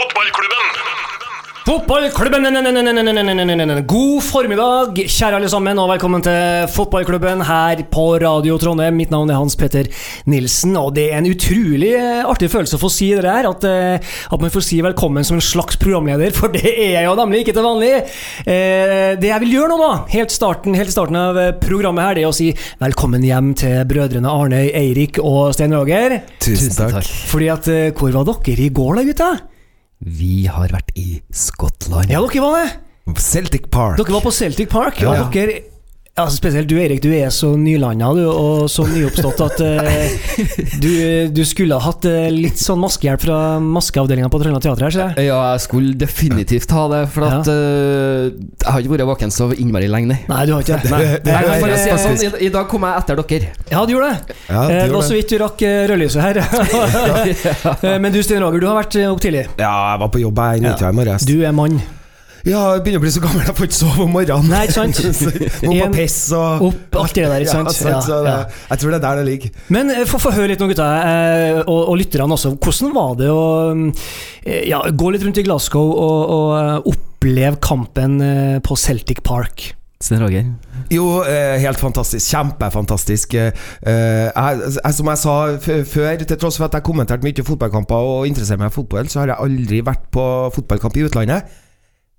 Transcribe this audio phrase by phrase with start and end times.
[0.00, 0.68] Fotballklubben!
[1.66, 2.44] Fotballklubben!
[3.86, 8.96] God formiddag, kjære alle sammen, og velkommen til Fotballklubben her på Radio Trondheim.
[8.96, 9.84] Mitt navn er Hans Petter
[10.32, 13.44] Nilsen, og det er en utrolig eh, artig følelse å få si det her.
[13.50, 14.00] At, eh,
[14.32, 17.44] at man får si velkommen som en slags programleder, for det er jeg jo nemlig
[17.44, 17.92] ikke til vanlig.
[18.46, 22.16] Eh, Det jeg vil gjøre nå, da, helt starten, helt starten av eh, programmet her,
[22.16, 22.48] det er å si
[22.80, 26.22] velkommen hjem til brødrene Arnøy, Eirik og Stein Roger.
[26.40, 27.04] Tusen takk.
[27.36, 29.32] Fordi at, eh, hvor var dere i går da, gutta?
[30.00, 32.08] Vi har vært i Skottland.
[32.10, 32.70] Ja, dere var det.
[33.20, 33.98] Celtic Park.
[33.98, 35.10] Dere var på Celtic Park, Ja.
[35.26, 35.58] og dere
[36.24, 40.36] altså Spesielt du Erik, du er så nylanda du, og så nyoppstått at uh,
[40.84, 40.92] du,
[41.34, 45.04] du skulle ha hatt uh, litt sånn maskehjelp fra maskeavdelinga på Trøndelag Teater her, ser
[45.10, 45.28] jeg.
[45.30, 49.50] Ja, jeg skulle definitivt ha det, for at uh, jeg har ikke vært våken så
[49.56, 50.20] innmari lenge, nei.
[50.30, 50.90] Nei, du har ikke det.
[50.94, 53.52] Nei, Nei, nei, for å si det sånn, i, I dag kom jeg etter dere.
[53.70, 54.40] Ja, du gjorde det.
[54.48, 56.42] Ja, Det var så vidt du rakk rødlyset her.
[58.02, 59.46] Men du Stein Roger, du har vært opp tidlig.
[59.60, 61.28] Ja, jeg var på jobb her i nitida i morges.
[61.28, 61.80] Du er mann.
[62.48, 64.48] Ja, jeg begynner å bli så gammel, jeg får ikke sove om morgenen.
[64.48, 65.00] Nei, ikke sant?
[65.66, 67.68] Må på piss og Opp, alt det der, ikke sant?
[67.68, 69.58] Ja, sant, Ja, det, Ja, Jeg tror det er der det ligger.
[69.76, 72.54] Men eh, få høre litt nå, gutta, eh, og, og lytterne også.
[72.56, 78.16] Hvordan var det å eh, ja, gå litt rundt i Glasgow og, og oppleve kampen
[78.64, 79.74] på Celtic Park?
[80.00, 80.46] Sten Roger.
[80.88, 82.24] Jo, eh, helt fantastisk.
[82.24, 83.36] Kjempefantastisk.
[83.36, 83.52] Jeg,
[83.84, 88.62] jeg, som jeg sa før, til tross for at jeg kommenterte mye fotballkamper og interesserer
[88.62, 90.24] meg for fotball, så har jeg aldri vært på
[90.56, 91.58] fotballkamp i utlandet.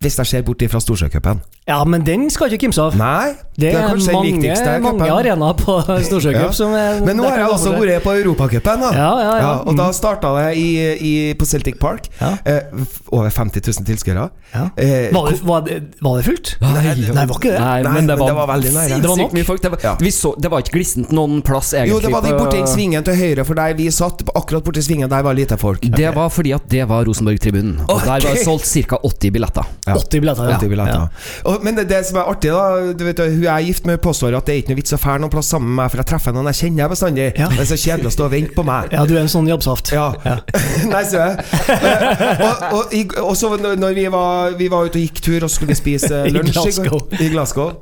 [0.02, 1.42] Hvis jeg ser bort fra Storsjøcupen.
[1.70, 2.96] Ja, men den skal ikke kimse av.
[2.98, 5.76] Nei, Det er, kanskje den mange, mange arenaer på
[6.08, 6.52] Storsjøcup Ja.
[6.58, 8.90] som er Men nå har jeg også vært på Europacupen, da.
[8.98, 9.52] Ja, ja, ja.
[9.70, 10.66] og da starta det i,
[10.98, 12.10] i, på Celtic Park.
[12.20, 12.32] Ja.
[12.50, 12.82] Eh,
[13.14, 14.26] over 50 000 tilskuere.
[14.56, 14.64] Ja.
[14.76, 15.70] Eh, Var, det, var,
[16.02, 16.56] var det fullt?
[16.66, 17.62] Nei, Nei, var ikke det?
[17.62, 19.00] Nei, Nei, men det men var, det var veldig nære.
[19.06, 19.38] Det var nok.
[19.38, 19.62] mye folk.
[19.62, 19.94] Det var, Ja.
[20.02, 21.94] vi så, det var ikke glissent noen plass, egentlig.
[21.94, 24.26] jo, det var de borti den svingen til høyre for der vi satt.
[24.36, 25.86] Akkurat borti svingen der var lite folk.
[25.86, 27.86] Det var fordi at det var Rosenborg-tribunen.
[27.86, 28.98] Og der var det solgt ca.
[29.06, 29.70] 80 billetter.
[29.92, 30.00] Ja.
[30.00, 30.58] 80 billetter, ja.
[30.58, 31.28] 80 billetter.
[31.52, 34.00] Og, men det, det som er artig, da du vet, Hun jeg er gift med,
[34.04, 36.02] påstår at det er ikke noe vits å fære noen plass sammen med meg, for
[36.02, 37.28] jeg treffer noen jeg kjenner bestandig.
[37.38, 38.92] Det er så kjedelig å stå og vente på meg.
[38.96, 39.94] Ja, du er en sånn jobbsaft.
[39.96, 40.10] Ja.
[40.94, 41.46] Nei, så jeg.
[41.76, 42.36] Eh,
[42.72, 45.78] og, og, og så når vi var, vi var ute og gikk tur og skulle
[45.78, 47.06] spise lunsj i Glasgow.
[47.20, 47.74] i Glasgow.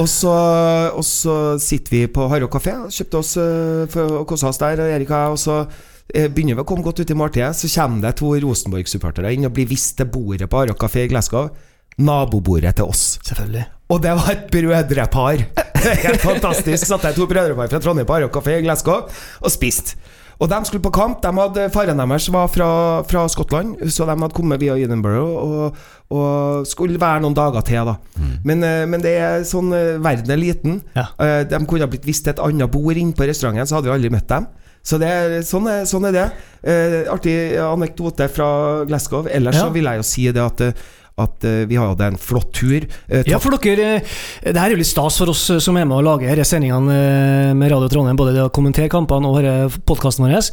[0.00, 0.34] Og så,
[0.92, 4.80] og så sitter vi på Harro kafé, kjøpte oss eh, for å kose oss der,
[4.94, 5.62] Erik og så
[6.12, 9.54] begynner vi å komme godt ut i måltidet, så kommer det to Rosenborg-supportere inn og
[9.56, 11.50] blir vist til bordet på Harro kafé i Glasgow.
[12.00, 13.18] Nabobordet til oss.
[13.26, 13.66] Selvfølgelig.
[13.92, 15.42] Og det var et brødrepar.
[16.06, 16.86] Helt fantastisk.
[16.88, 19.98] Satt jeg to brødrepar fra Trondheim på Arrow kafé i Glasgow og spiste.
[20.42, 21.20] Og de skulle på kamp.
[21.22, 22.68] De hadde, faren deres var fra,
[23.06, 25.76] fra Skottland, så de hadde kommet via Edinburgh og,
[26.10, 27.86] og skulle være noen dager til.
[27.86, 27.94] da
[28.42, 30.80] men, eh, men det er sånn eh, verden er liten.
[30.96, 31.04] Ja.
[31.22, 33.92] Eh, De kunne ha blitt vist til et annet bord inne på restauranten, så hadde
[33.92, 34.48] vi aldri møtt dem.
[34.82, 36.24] Så det er, sånn, er, sånn er det.
[36.66, 38.48] Eh, artig anekdote fra
[38.88, 39.28] Glasgow.
[39.30, 39.68] Ellers Ja.
[39.68, 40.72] så vil jeg jo si det at, eh,
[41.20, 42.86] at eh, vi hadde en flott tur.
[43.08, 44.02] Eh, Ja, for dere eh,
[44.46, 47.52] Det her er jo litt stas for oss som er med og lager disse sendingene
[47.58, 50.50] med Radio Trondheim, både det å kommentere kampene og podkasten vår.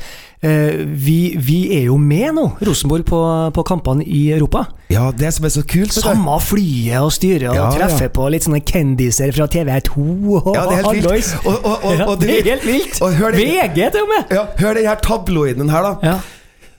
[0.99, 3.19] Vi, vi er jo med nå, Rosenborg, på,
[3.55, 4.65] på kampene i Europa.
[4.91, 5.91] Ja, det som er så kult.
[5.95, 8.13] Samme flyet og styret, og Ja, treffer ja.
[8.15, 9.99] på litt sånne kendiser fra TV2
[10.39, 11.05] og Ja, det er helt vilt.
[11.05, 11.31] hallois.
[11.43, 13.01] Og, og, og, Ja, og du- det er helt vilt!
[13.03, 14.35] Og VG til og med!
[14.39, 15.95] Ja, hør den her tabloiden her, da.
[16.13, 16.17] Ja.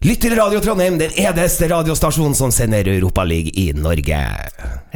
[0.00, 4.20] Lytt til Radio Trondheim, den eneste radiostasjonen som sender Europaliga i Norge.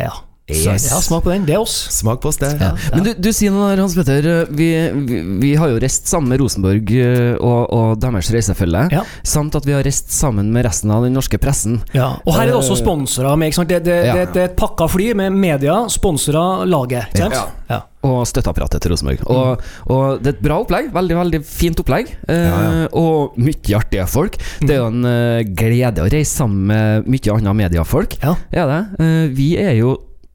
[0.00, 0.12] Ja.
[0.44, 0.90] Yes.
[0.90, 1.46] ja, smak på den.
[1.48, 1.72] Det er oss.
[1.88, 2.50] Smak på oss, det.
[2.60, 2.74] Ja.
[2.92, 4.26] Men du, du sier noe der, Hans Petter.
[4.52, 4.66] Vi,
[5.08, 8.82] vi, vi har jo reist sammen med Rosenborg eh, og, og deres reisefølge.
[8.92, 9.06] Ja.
[9.24, 11.78] Samt at vi har reist sammen med resten av den norske pressen.
[11.96, 12.10] Ja.
[12.28, 13.48] Og her er det også sponsorer med.
[13.54, 13.72] Ikke sant?
[13.72, 14.18] Det, det, Ja.
[14.20, 17.08] det, det er et pakka fly med media, sponsorer, laget.
[17.14, 17.40] Ikke sant?
[17.40, 17.48] Ja.
[17.72, 17.80] Ja.
[18.04, 19.24] Og støtteapparatet til Rosenborg.
[19.32, 20.90] Og, og det er et bra opplegg.
[20.92, 22.12] Veldig veldig fint opplegg.
[22.28, 22.88] Eh, Ja, ja.
[23.00, 24.36] Og mye artige folk.
[24.60, 28.18] Det er jo en eh, glede å reise sammen med mye andre mediefolk.
[28.20, 28.36] Ja.
[28.52, 28.82] Er det?
[29.00, 29.94] Eh, vi er jo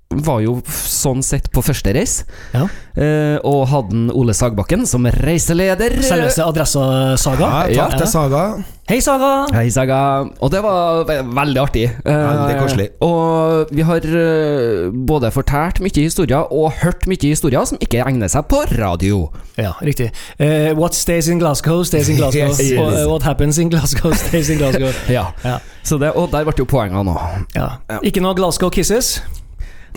[0.10, 2.64] var jo sånn sett på første reis, Ja.
[2.98, 6.02] eh, og hadde Ole Sagbakken som reiseleder.
[6.02, 7.70] Selveste Adressa-saga.
[7.70, 8.64] Ja, takk til Saga.
[8.90, 9.46] Hei, Saga!
[9.54, 10.26] Hei, Saga.
[10.42, 11.84] Og det var ve veldig artig.
[12.04, 12.88] Eh, Veldig koselig.
[13.06, 18.28] Og vi har eh, både fortalt mye historier og hørt mye historier som ikke egner
[18.28, 19.30] seg på radio.
[19.58, 20.10] Ja, riktig.
[20.40, 22.48] Uh, what stays in Glasgow, stays in Glasgow.
[22.50, 22.80] Yes, yes.
[22.80, 24.90] Og, what happens in Glasgow, stays in Glasgow.
[25.08, 25.28] Ja.
[25.46, 25.60] Ja.
[25.84, 27.14] Så det, og der ble jo poengene nå.
[27.56, 27.70] Ja.
[28.02, 29.20] Ikke noe Glasgow kisses?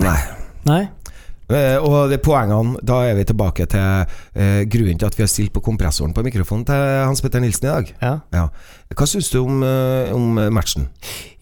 [0.00, 0.18] Nei.
[0.68, 0.82] Nei?
[1.52, 5.28] Uh, og det poengene, da er vi tilbake til uh, grunnen til at vi har
[5.28, 7.90] stilt på kompressoren på mikrofonen til Hans Petter Nilsen i dag.
[8.00, 8.12] Ja.
[8.32, 8.46] Ja.
[8.96, 10.88] Hva syns du om, uh, om matchen?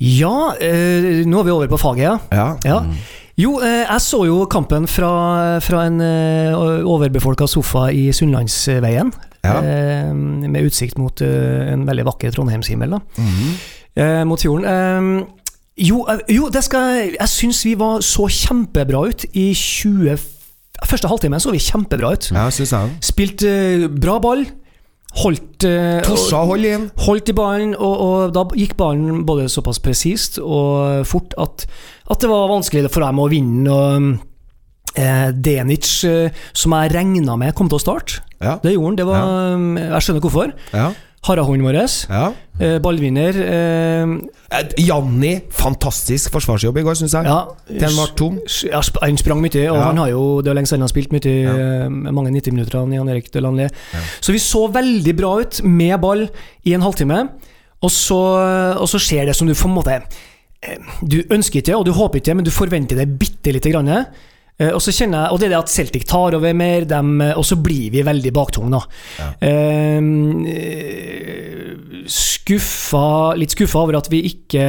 [0.01, 2.17] Ja, nå er vi over på faget, ja.
[2.35, 2.49] Ja.
[2.67, 2.81] ja.
[3.41, 5.13] Jo, jeg så jo kampen fra,
[5.65, 6.03] fra en
[6.85, 9.13] overbefolka sofa i Sunnlandsveien.
[9.41, 13.23] Med utsikt mot en veldig vakker Trondheimshimmel, da.
[13.99, 15.25] Eh, mot fjorden.
[15.81, 20.19] Jo, eh, jo det skal jeg syns vi var så kjempebra ut i 20...
[20.81, 22.31] Første halvtime så vi kjempebra ut.
[22.33, 22.93] Ja, synes jeg.
[23.05, 24.47] Spilt eh, bra ball.
[25.21, 26.87] Holdt eh, Torsa inn.
[27.05, 31.67] Holdt i ballen, og, og da gikk ballen både såpass presist og fort at,
[32.09, 33.67] at det var vanskelig for dem å vinne.
[33.75, 35.91] Og eh, Denic,
[36.55, 38.57] som jeg regna med kom til å starte, Ja.
[38.63, 39.01] det gjorde han.
[39.03, 39.23] Det var,
[39.99, 40.55] Jeg skjønner hvorfor.
[40.73, 40.89] Ja.
[41.29, 41.77] Harahånden vår,
[42.09, 42.31] ja.
[42.61, 44.07] Eh, ballvinner eh,
[44.51, 47.25] Eh, Janni, fantastisk forsvarsjobb i går, syns jeg.
[47.31, 48.41] Ja, Den var tom.
[48.67, 49.85] Ja, han sprang mye, og Ja.
[49.85, 51.89] han har jo det er lenge siden han har spilt mye, Ja.
[51.89, 52.79] mange 90 minutter.
[52.81, 53.69] han, Jan Erik Delanlé.
[54.21, 56.29] Så vi så veldig bra ut med ball
[56.67, 57.29] i en halvtime,
[57.83, 60.03] og så, og så skjer det som du på en måte
[61.07, 64.05] Du ønsker ikke, og du håper ikke, men du forventer det bitte lite grann.
[64.61, 67.15] Eh, Og så kjenner jeg, og det er det at Celtic tar over mer, dem,
[67.25, 68.83] eh, og så blir vi veldig baktunge, da.
[69.41, 70.01] Eh,
[72.11, 73.07] skuffa,
[73.41, 74.67] litt skuffa over at vi ikke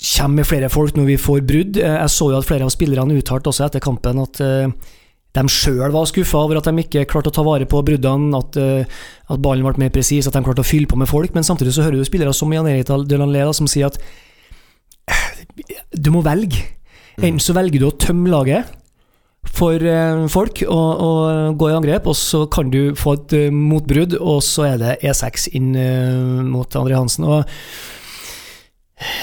[0.00, 1.76] kommer med flere folk når vi får brudd.
[1.80, 4.72] Jeg så jo at flere av spillerne uttalte også etter kampen at eh,
[5.36, 8.56] de sjøl var skuffa over at de ikke klarte å ta vare på bruddene, at,
[8.58, 8.84] eh,
[9.30, 11.34] at ballen ble mer presis, at de klarte å fylle på med folk.
[11.36, 14.00] Men samtidig så hører du spillere som Jan Erik Delanlé da, som sier at
[15.94, 16.64] du må velge.
[17.20, 18.70] Enten så velger du å tømme laget
[19.44, 23.52] for eh, folk og, og gå i angrep, og så kan du få et eh,
[23.52, 27.26] motbrudd, og så er det E6 inn eh, mot André Hansen.
[27.28, 27.44] Og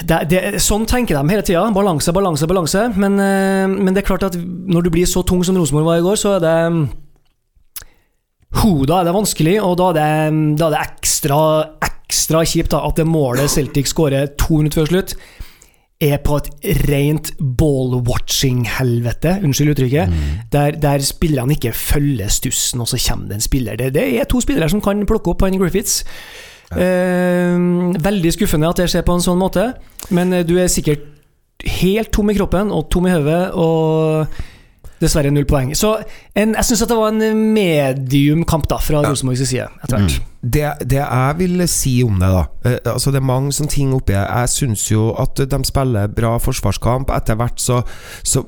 [0.05, 1.65] det, det, sånn tenker de hele tida.
[1.73, 2.85] Balanse, balanse, balanse.
[2.97, 6.05] Men, men det er klart at når du blir så tung som Rosenborg var i
[6.05, 6.55] går, så er det
[8.61, 11.41] Ho, da er det vanskelig, og da er det, da er det ekstra,
[11.89, 15.17] ekstra kjipt da, at det målet Celtic skårer to minutter før slutt,
[16.01, 16.49] er på et
[16.88, 20.11] rent ball-watching-helvete, unnskyld uttrykket,
[20.53, 23.75] der, der spillerne ikke følger stussen, og så kommer det en spiller.
[23.75, 26.03] Det, det er to spillere som kan plukke opp han Griffiths.
[26.71, 27.57] Eh,
[28.03, 29.71] veldig skuffende at det skjer på en sånn måte,
[30.13, 31.07] men eh, du er sikkert
[31.81, 34.27] helt tom i kroppen og tom i hodet, og
[35.01, 35.73] dessverre null poeng.
[35.77, 35.95] Så
[36.38, 40.19] en, jeg syns det var en medium kamp da, fra Rosenborgs side, etter hvert.
[40.53, 43.89] Det, det jeg vil si om det, da eh, Altså Det er mange sånne ting
[43.95, 44.21] oppi det.
[44.21, 47.09] Jeg syns jo at de spiller bra forsvarskamp.
[47.15, 47.81] Etter hvert så,
[48.23, 48.44] så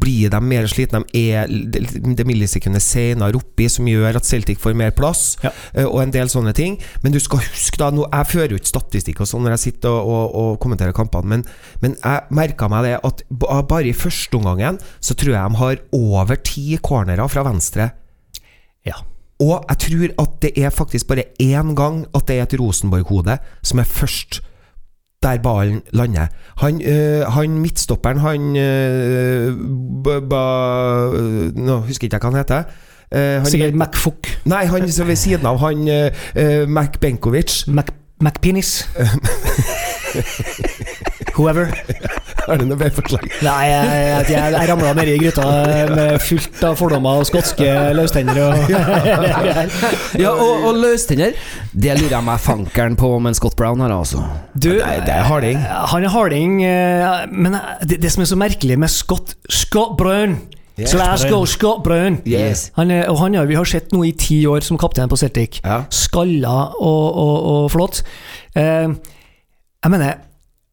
[0.00, 1.00] blir de mer slitne.
[1.10, 1.82] De er det,
[2.18, 5.50] det millisekundet senere oppi, som gjør at Celtic får mer plass, Ja.
[5.74, 6.76] eh, og en del sånne ting.
[7.02, 9.64] Men du skal huske, da nå, Jeg fører jo ikke statistikk og sånn når jeg
[9.66, 11.44] sitter og, og, og kommenterer kampene, men,
[11.82, 15.80] men jeg merka meg det at bare i første omgangen så tror jeg de har
[15.96, 17.90] over ti cornerer fra venstre.
[18.86, 19.00] Ja.
[19.40, 23.38] Og jeg tror at det er faktisk bare én gang at det er et Rosenborg-hode
[23.62, 24.42] som er først
[25.22, 26.26] der ballen lander.
[26.56, 29.56] Han, øh, han midtstopperen, han øh,
[30.04, 30.44] ba,
[31.60, 32.62] Nå husker ikke jeg hva han heter.
[33.14, 34.28] Uh, han, Sikkert McFook.
[34.44, 37.66] Nei, han som ved siden av han uh, øh, Mac Benkovic.
[37.66, 37.90] Mac,
[38.20, 38.88] McPenis.
[41.36, 41.66] Whoever.
[42.50, 43.26] Har du noe bedre forslag?
[43.46, 45.44] Nei, jeg, jeg, jeg, jeg ramla nedi gryta
[45.94, 48.72] med fullt av fordommer og skotske løstenner og
[50.24, 51.36] Ja, og, og løstenner,
[51.72, 54.22] det lurer jeg meg fankeren på om en Scott Brown har, altså.
[54.54, 55.60] Du, Det, det er harding.
[55.94, 57.54] han er harding, eh, men
[57.86, 60.40] det, det som er så merkelig med Scott Scott Brown
[60.80, 60.94] Yes.
[60.96, 62.70] Glasgow Scott Brown Yes.
[62.78, 65.18] han er, og han har vi har sett nå i ti år som kaptein på
[65.20, 65.58] Celtic.
[65.60, 65.82] Ja.
[65.92, 68.00] Skalla og, og, og flott.
[68.56, 70.22] Eh, jeg mener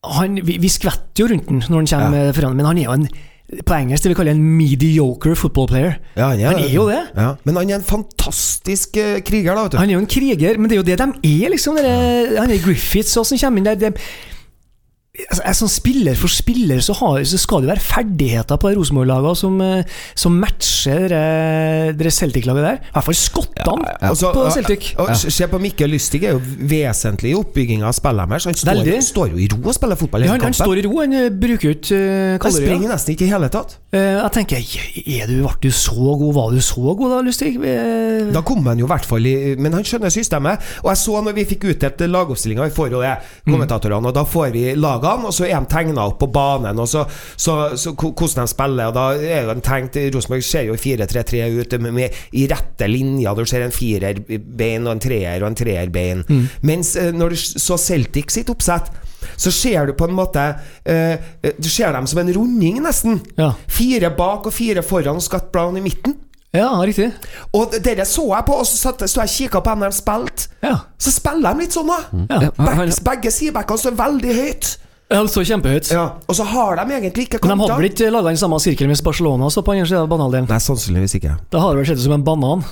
[0.04, 2.36] han, vi, vi skvetter jo rundt den når han kommer Ja.
[2.38, 3.08] foran, men han er jo en
[3.48, 5.94] på engelsk det vi kaller en mediocre football player.
[6.18, 7.00] Ja, han, Han er jo det.
[7.16, 7.30] Ja.
[7.48, 9.77] Men han er en fantastisk uh, kriger, da, vet du.
[9.80, 11.80] Han er jo en kriger, men det er jo det de er, liksom.
[11.80, 13.80] Dere, han er Griffiths og som kommer inn der.
[13.80, 14.04] Det, jeg,
[15.57, 19.83] som spiller for spiller, så, har, så skal det være ferdigheter på Rosenborg-laget som, eh,
[20.17, 22.77] som matcher dere, dere Celtic-laget der.
[22.83, 24.91] I hvert fall skottene Altså, på Celtic.
[25.01, 28.45] og Se på Mikkel Lustig, er jo vesentlig i oppbygginga av spillet deres.
[28.50, 30.65] Han står, står jo i ro og spiller fotball Ja, hele han, han kampen.
[30.67, 32.43] står i ro, han eh, bruker ut ikke kalorier.
[32.43, 33.77] Han springer nesten ikke i hele tatt.
[33.91, 34.69] Eh, jeg tenker,
[35.17, 36.29] er du, ble du så god?
[36.38, 37.53] Var du så god da, Lustig?
[37.57, 40.62] Eh, Da kom han jo i hvert fall i Men han skjønner systemet.
[40.83, 43.15] Og jeg så når vi fikk utdelt lagoppstillinga, får jo det,
[43.47, 44.63] kommentatorene, og da får vi
[45.08, 47.06] lagene, og så er de tegna opp på banen, og så,
[47.40, 51.44] så, så hvordan de spiller, og da er jo de tenkt Rosenborg ser jo 4-3-3
[51.58, 53.38] ut med, med, i rette linjer.
[53.38, 56.24] Du ser en firerbein og en treer og en treerbein.
[56.68, 58.92] Mens eh, når du så Celtic sitt oppsett
[59.36, 60.44] så ser du på en måte
[60.86, 61.18] eh,
[61.58, 63.20] Du ser dem som en runding, nesten.
[63.38, 63.52] Ja.
[63.70, 66.16] Fire bak og fire foran, Scott Brown i midten.
[66.56, 67.12] ja, riktig.
[67.54, 70.50] Og dere så jeg på, og så satt, så jeg kikka på dem de spilte.
[70.64, 70.78] Ja.
[70.98, 72.00] Så spiller de litt sånn, da.
[72.32, 72.52] Ja.
[72.56, 74.72] Ja, begge sidebackene står veldig høyt.
[75.08, 75.88] Ja, de står kjempehøyt.
[75.96, 77.78] Ja, Og så har de egentlig ikke Men de hadde kanter.
[77.80, 80.50] vel ikke laga den samme sirkelen hvis Barcelona så på andre siden av banaldelen?
[80.52, 81.38] Nei, sannsynligvis ikke.
[81.54, 82.66] Da har det vel sett ut som en banan.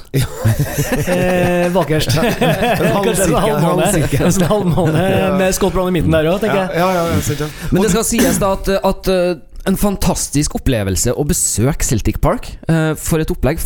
[1.08, 2.12] eh, bakerst.
[3.06, 3.88] Kanskje en halvmåne
[4.36, 5.06] sånn halvmåne
[5.40, 6.80] med Scott Brown i midten der òg, tenker Ja, jeg.
[6.80, 7.50] ja, ja, ja, ja.
[7.72, 12.52] Men det skal sies da at, at uh, en fantastisk opplevelse å besøke Celtic Park.
[12.70, 13.62] Uh, for et opplegg.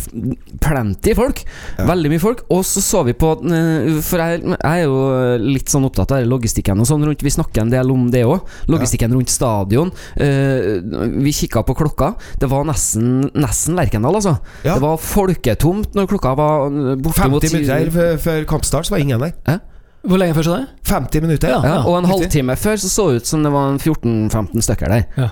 [0.62, 1.42] Plenty folk.
[1.76, 2.44] Veldig mye folk.
[2.52, 5.00] Og så så vi på uh, For jeg, jeg er jo
[5.44, 7.24] litt sånn opptatt av logistikken og sånn rundt.
[7.24, 8.48] Vi snakker en del om det òg.
[8.72, 9.92] Logistikken rundt stadion.
[10.16, 10.80] Uh,
[11.20, 12.14] vi kikka på klokka.
[12.40, 14.38] Det var nesten, nesten Lerkendal, altså.
[14.64, 14.76] Ja.
[14.76, 19.20] Det var folketomt når klokka var uh, bortimot 50 minutter før- kampstart så var ingen
[19.20, 19.60] der.
[20.00, 20.66] Hvor lenge før så det?
[20.88, 21.52] 50 minutter.
[21.52, 21.60] Ja.
[21.60, 25.04] Ja, og en halvtime før så så det ut som det var 14-15 stykker der.
[25.20, 25.28] Ja.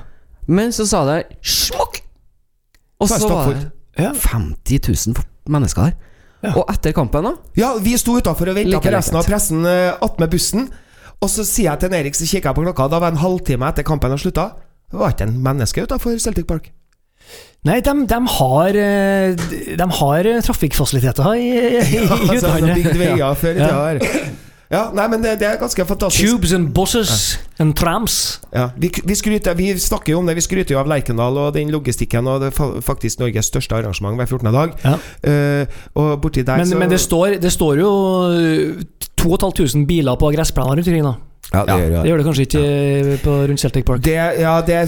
[0.49, 2.01] Men så sa det smokk!
[3.01, 3.67] Og Så var det
[3.99, 4.13] Ja.
[4.15, 4.79] 50
[5.09, 5.17] 000
[5.51, 5.97] mennesker der.
[6.43, 6.53] Ja.
[6.55, 9.65] Og etter kampen, da Ja, vi sto utafor og venta Like på resten av pressen
[9.67, 10.69] uh, attmed bussen.
[11.21, 13.25] Og så sier jeg til Erik, så kikker jeg på klokka, da var det en
[13.25, 14.45] halvtime etter kampen har slutta.
[14.91, 16.71] Det var ikke en menneske utafor Celtic Park.
[17.67, 19.35] Nei, de, de har eh,
[19.77, 22.75] De har eh, trafikkfasiliteter i, i, i Altså, altså, utlandet.
[22.79, 23.67] bygd veier før i Ja.
[23.99, 24.23] tida.
[24.71, 26.23] Ja, nei, men det, det er ganske fantastisk.
[26.29, 28.41] Tubes and buses and trams.
[28.55, 31.53] Ja, vi, vi, skryter, vi snakker jo om det, vi skryter jo av Lerkendal og
[31.57, 34.53] den logistikken, og det er faktisk Norges største arrangement hver 14.
[34.55, 34.77] dag.
[34.85, 34.97] Ja.
[35.23, 37.93] Uh, og borti der Men, så men det, står, det står jo
[38.33, 38.85] eh,
[39.19, 41.28] 2500 biler på gressplenen rundt omkring, da.
[41.49, 42.03] Ja, det Ja, gjør ja.
[42.03, 43.17] det gjør det kanskje ikke ja.
[43.25, 44.05] på rundt Celtic Park.
[44.05, 44.87] Det, ja, det er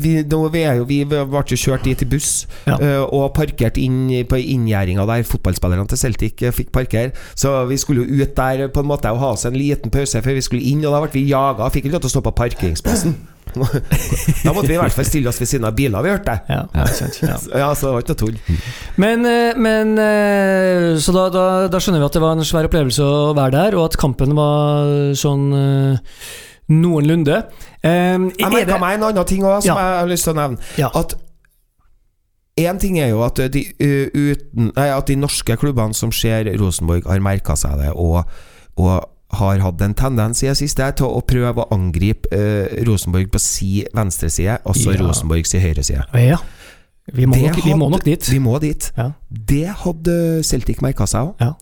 [0.00, 2.30] vi, nå, vi, er jo, vi ble jo kjørt dit i buss
[2.66, 7.12] eh, og parkert inn på inngjerdinga der fotballspillerne til Celtic eh, fikk parkere.
[7.36, 10.22] Så vi skulle jo ut der på en måte og ha oss en liten pause
[10.24, 11.68] før vi skulle inn, og da ble vi jaga.
[11.74, 13.18] Fikk ikke lov til å stå på parkeringsplassen.
[13.66, 16.56] Da måtte vi i hvert fall stille oss ved siden av biler, vi hørte det.
[16.56, 16.62] Ja.
[16.74, 17.36] Ja.
[17.62, 18.58] Ja, så det var ikke noe tull.
[19.00, 22.68] Men, eh, men eh, Så da, da, da skjønner vi at det var en svær
[22.68, 26.18] opplevelse å være der, og at kampen var sånn eh,
[26.68, 27.42] noenlunde.
[27.80, 30.38] Um, Jeg er merka meg en annen ting òg, som jeg har lyst til å
[30.42, 30.60] nevne.
[30.92, 31.16] At
[32.58, 36.48] Én ting er jo at de, uh, uten, nei, at de norske klubbene som ser
[36.58, 38.24] Rosenborg, har merka seg det og,
[38.82, 39.06] og
[39.36, 43.40] har hatt en tendens i det siste til å prøve å angripe eh, Rosenborg på
[43.42, 45.02] si venstreside, altså Ja.
[45.02, 46.04] Rosenborg høyre høyreside.
[46.14, 46.38] Ja.
[47.12, 48.28] Vi må, nok, vi må nok dit.
[48.28, 48.90] Vi må dit.
[48.96, 49.12] Ja.
[49.28, 51.40] Det hadde Celtic merka seg òg.
[51.40, 51.54] Ja.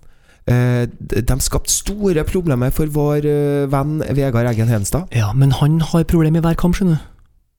[0.46, 5.10] Eh, de skapte store problemer for vår eh, venn Vegard Eggen Henstad.
[5.14, 7.12] ja, men han har problemer i hver kamp, skjønner du.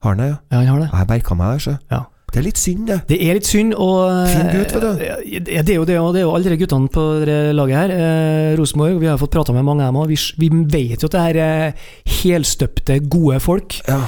[0.04, 0.38] Har han det, ja?
[0.52, 0.90] Ja, han har det.
[0.94, 1.78] Jeg merka meg det.
[1.92, 2.04] Ja.
[2.28, 2.98] Det er litt synd, det.
[3.08, 5.04] Det er litt synd, og Fin gutt, vet du.
[5.08, 7.78] Ja, det er jo det, og det er jo alle de guttene på det laget
[7.80, 7.94] her.
[7.96, 10.12] Eh, Rosenborg, vi har fått prata med mange av dem, òg.
[10.12, 11.88] vi, vi vet jo at det her er
[12.20, 13.80] helstøpte, gode folk.
[13.88, 14.02] Ja.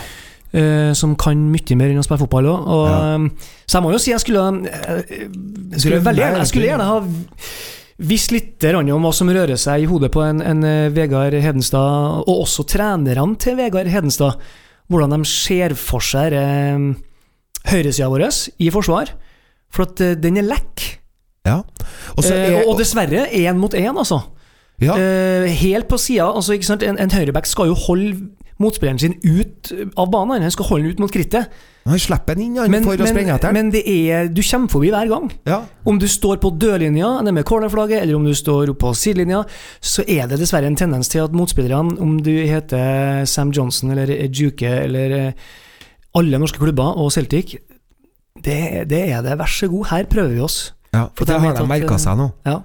[0.52, 2.68] eh, som kan mye mer enn å spille fotball òg.
[2.68, 3.00] Og, Ja.
[3.16, 5.04] eh, Så jeg må jo si jeg skulle eh,
[5.72, 7.00] Jeg skulle, veldig gjerne, jeg skulle gjerne ha
[8.00, 12.24] visst litt om hva som rører seg i hodet på en, en eh, Vegard Hedenstad,
[12.28, 14.36] og også trenerne til Vegard Hedenstad.
[14.90, 16.78] Hvordan de ser for seg eh,
[17.68, 18.28] høyresida vår
[18.60, 19.14] i forsvar.
[19.74, 20.86] For at eh, den er lekk.
[21.46, 21.62] ja.
[22.18, 24.22] Eh, er og, og dessverre én mot én, altså.
[24.82, 24.98] ja.
[24.98, 26.30] Eh, helt på sida.
[26.32, 30.44] Altså, en, en høyreback skal jo holde motspilleren sin ut av banen.
[30.44, 31.52] Han skal holde den ut mot krittet.
[31.88, 34.70] Han slipper den inn han, Men, for å sprenge etter men det er, du kommer
[34.70, 35.30] forbi hver gang.
[35.48, 35.62] Ja.
[35.88, 39.46] Om du står på dørlinja med cornerflagget, eller om du står på sidelinja,
[39.80, 44.12] så er det dessverre en tendens til at motspillerne, om du heter Sam Johnson eller
[44.28, 45.50] Juke eller eh,
[46.18, 47.58] alle norske klubber og Celtic,
[48.40, 48.58] det,
[48.90, 49.38] det er det.
[49.40, 50.74] Vær så god, her prøver vi oss.
[50.94, 52.30] ja, For det har de merka seg nå.
[52.48, 52.60] Ja.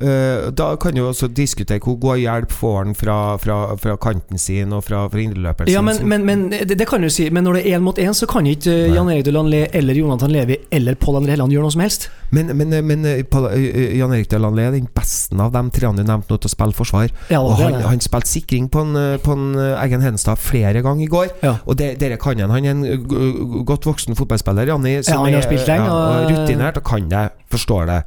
[0.00, 4.38] Eh, da kan du også diskutere hvor god hjelp får han fra, fra, fra kanten
[4.40, 7.44] sin og fra, fra indreløperen Ja, men, men, men det, det kan du si, men
[7.44, 8.94] når det er én mot én, så kan ikke eh, Nei.
[8.96, 12.08] Jan Erik Delanlé eller Jonathan Levi eller Pål André Helland gjøre noe som helst.
[12.32, 16.32] men, men, men eh, Jan Erik Delanlé er den beste av de han du nevnte
[16.32, 17.12] nå til å spille forsvar.
[17.28, 21.10] Ja, og han, han spilte sikring på en, på en Eggen Henstad flere ganger i
[21.12, 21.28] går.
[21.44, 21.58] Ja.
[21.68, 22.50] Og det, dere kan han.
[22.56, 24.96] Han er en godt voksen fotballspiller, Janni.
[25.04, 27.28] som han har spilt lenge, ja, og og- rutinert og kan det.
[27.52, 28.00] Forstår det.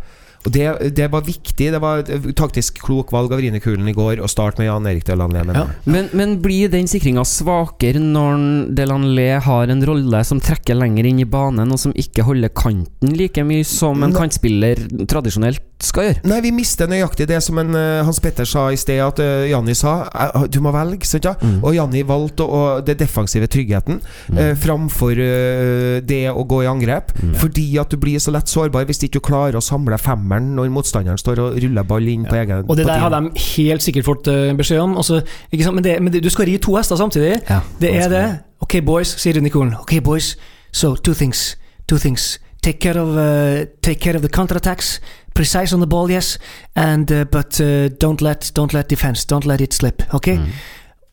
[0.44, 1.70] Og det, det var viktig.
[1.74, 2.04] Det var
[2.38, 5.44] taktisk klok valg av Rine Kulen i går å starte med Jan Erik Delanlé.
[5.54, 5.66] Ja.
[5.90, 11.22] Men, men blir den sikringa svakere når Delanlé har en rolle som trekker lenger inn
[11.24, 16.24] i banen, og som ikke holder kanten like mye som en kantspiller tradisjonelt skal gjøre?
[16.30, 19.44] Nei, vi mister nøyaktig det som en, eh, Hans Petter sa i sted, at uh,
[19.50, 21.08] Janni sa eh, du må velge.
[21.10, 21.36] Sant, ja?
[21.42, 21.60] Mm.
[21.62, 24.00] Og Janni valgte å, det defensive tryggheten
[24.38, 27.14] eh, framfor uh, det å gå i angrep.
[27.20, 27.36] Mm.
[27.42, 30.00] Fordi at du blir så lett sårbar hvis ikke du klarer å samle
[30.34, 33.32] femmeren når motstanderen står og ruller ball inn på egen Og det der har de
[33.56, 34.98] helt sikkert fått eh, beskjed om.
[34.98, 35.22] Også,
[35.52, 35.76] ikke sant?
[35.76, 37.42] Men, det, men det, du skal ri to hester samtidig.
[37.50, 38.40] Ja, Det er det.
[38.62, 39.76] Ok, boys, sier Rune Kulen.
[39.80, 40.38] Ok, boys,
[40.72, 41.58] so two things.
[41.88, 42.40] Two things.
[42.64, 45.02] Take care of, uh, take care of the counterattacks.
[45.36, 46.40] Precise on the ball, yes.
[46.76, 49.26] And, uh, but uh, don't, let, don't let defense.
[49.26, 50.04] Don't let it slip.
[50.14, 50.28] Ok?
[50.28, 50.48] Mm.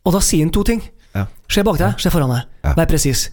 [0.04, 0.82] Og da sier han to ting.
[1.50, 2.74] Se bak deg, se foran deg.
[2.78, 3.26] Vær presis.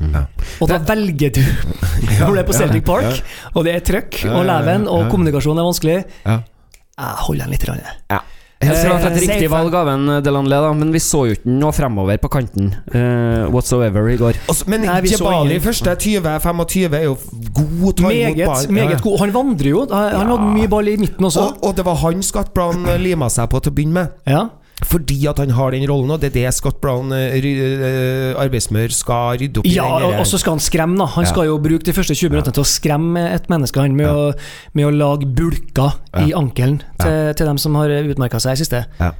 [0.61, 1.43] Og da velger du
[2.19, 3.21] Når du er på Celtic Park,
[3.53, 5.11] og det er trøkk og leven, og ja.
[5.11, 5.99] kommunikasjon er vanskelig.
[6.25, 7.93] Jeg holder den litt.
[8.09, 8.23] Ja.
[8.57, 11.51] Helt klart et Eh, riktig valg av en Delanley, da, men vi så jo ikke
[11.59, 14.39] noe fremover på kanten uh, whatsoever i går.
[14.49, 17.17] Og men Nei, Jebali første 20-25 er jo
[17.53, 18.71] god ta imot Meget, ball.
[18.73, 19.19] meget god.
[19.21, 19.83] Han vandrer jo.
[19.91, 20.23] Han ja.
[20.31, 21.51] hadde mye ball i midten også.
[21.51, 24.17] Og, og det var han Scott Brown eh, lima seg på til å begynne med.
[24.25, 24.47] Ja.
[24.85, 28.91] Fordi at han har den rollen, og det er det Scott Brown, eh, eh, arbeidsmør,
[28.93, 29.73] skal rydde opp i.
[29.73, 29.87] Ja,
[30.19, 31.07] og så skal han skremme, da.
[31.15, 31.31] Han Ja.
[31.31, 34.33] skal jo bruke de første 20 minuttene til å skremme et menneske han med, å,
[34.77, 38.85] med å lage bulker i ankelen til, til dem som har utmerka seg i siste.
[38.99, 39.11] Ja.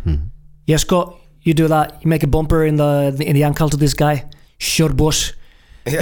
[0.67, 1.09] Jeg skal
[1.43, 1.97] you do that.
[2.03, 4.21] You make a bumper in the, in the ankle to this guy.
[4.59, 5.33] Kjør bosh.
[5.87, 5.93] uh,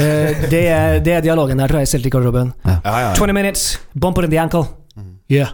[0.50, 2.54] det, er, det er dialogen der, tror jeg, i Celtic-garderoben.
[2.66, 3.14] Ja, ja, ja.
[3.16, 4.66] 20 minutes, bumper in the ankle.
[5.32, 5.54] Yeah.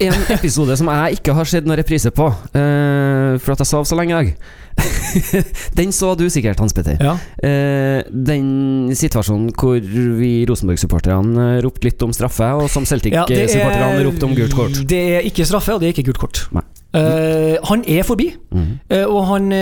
[0.00, 3.84] En episode som jeg ikke har sett noen reprise på, uh, for at jeg sov
[3.88, 4.32] så lenge i dag.
[5.78, 6.96] den så du sikkert, Hans Petter.
[6.96, 7.16] Ja.
[7.44, 14.04] Uh, den situasjonen hvor vi Rosenborg-supporterne eh, ropte litt om straffe, og som Celtic-supporterne ja,
[14.06, 14.80] ropte om gult kort.
[14.88, 16.44] Det er ikke straffe, og det er ikke gult kort.
[16.56, 16.64] Nei.
[16.90, 19.52] Uh, han er forbi, mm eh, og han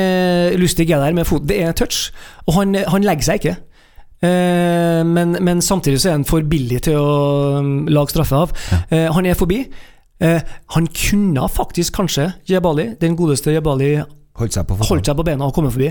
[0.57, 1.45] Lustig er der med fot.
[1.49, 2.13] Det er touch,
[2.47, 3.59] og han, han legger seg ikke.
[4.19, 7.11] Men, men samtidig så er han for billig til å
[7.63, 8.55] um, lage straffe av.
[8.91, 9.61] Eh, han er forbi.
[10.21, 10.41] Eh,
[10.75, 13.97] han kunne faktisk kanskje, Jebali, den godeste Jebali,
[14.39, 15.89] Holdt seg på holdt seg på bena og kommet forbi.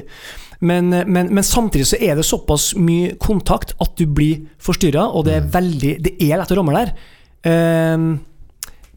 [0.64, 5.04] Men, eh, men, men samtidig så er det såpass mye kontakt at du blir forstyrra,
[5.12, 6.94] og det er veldig Det er lett å ramle der.
[7.44, 7.98] Eh,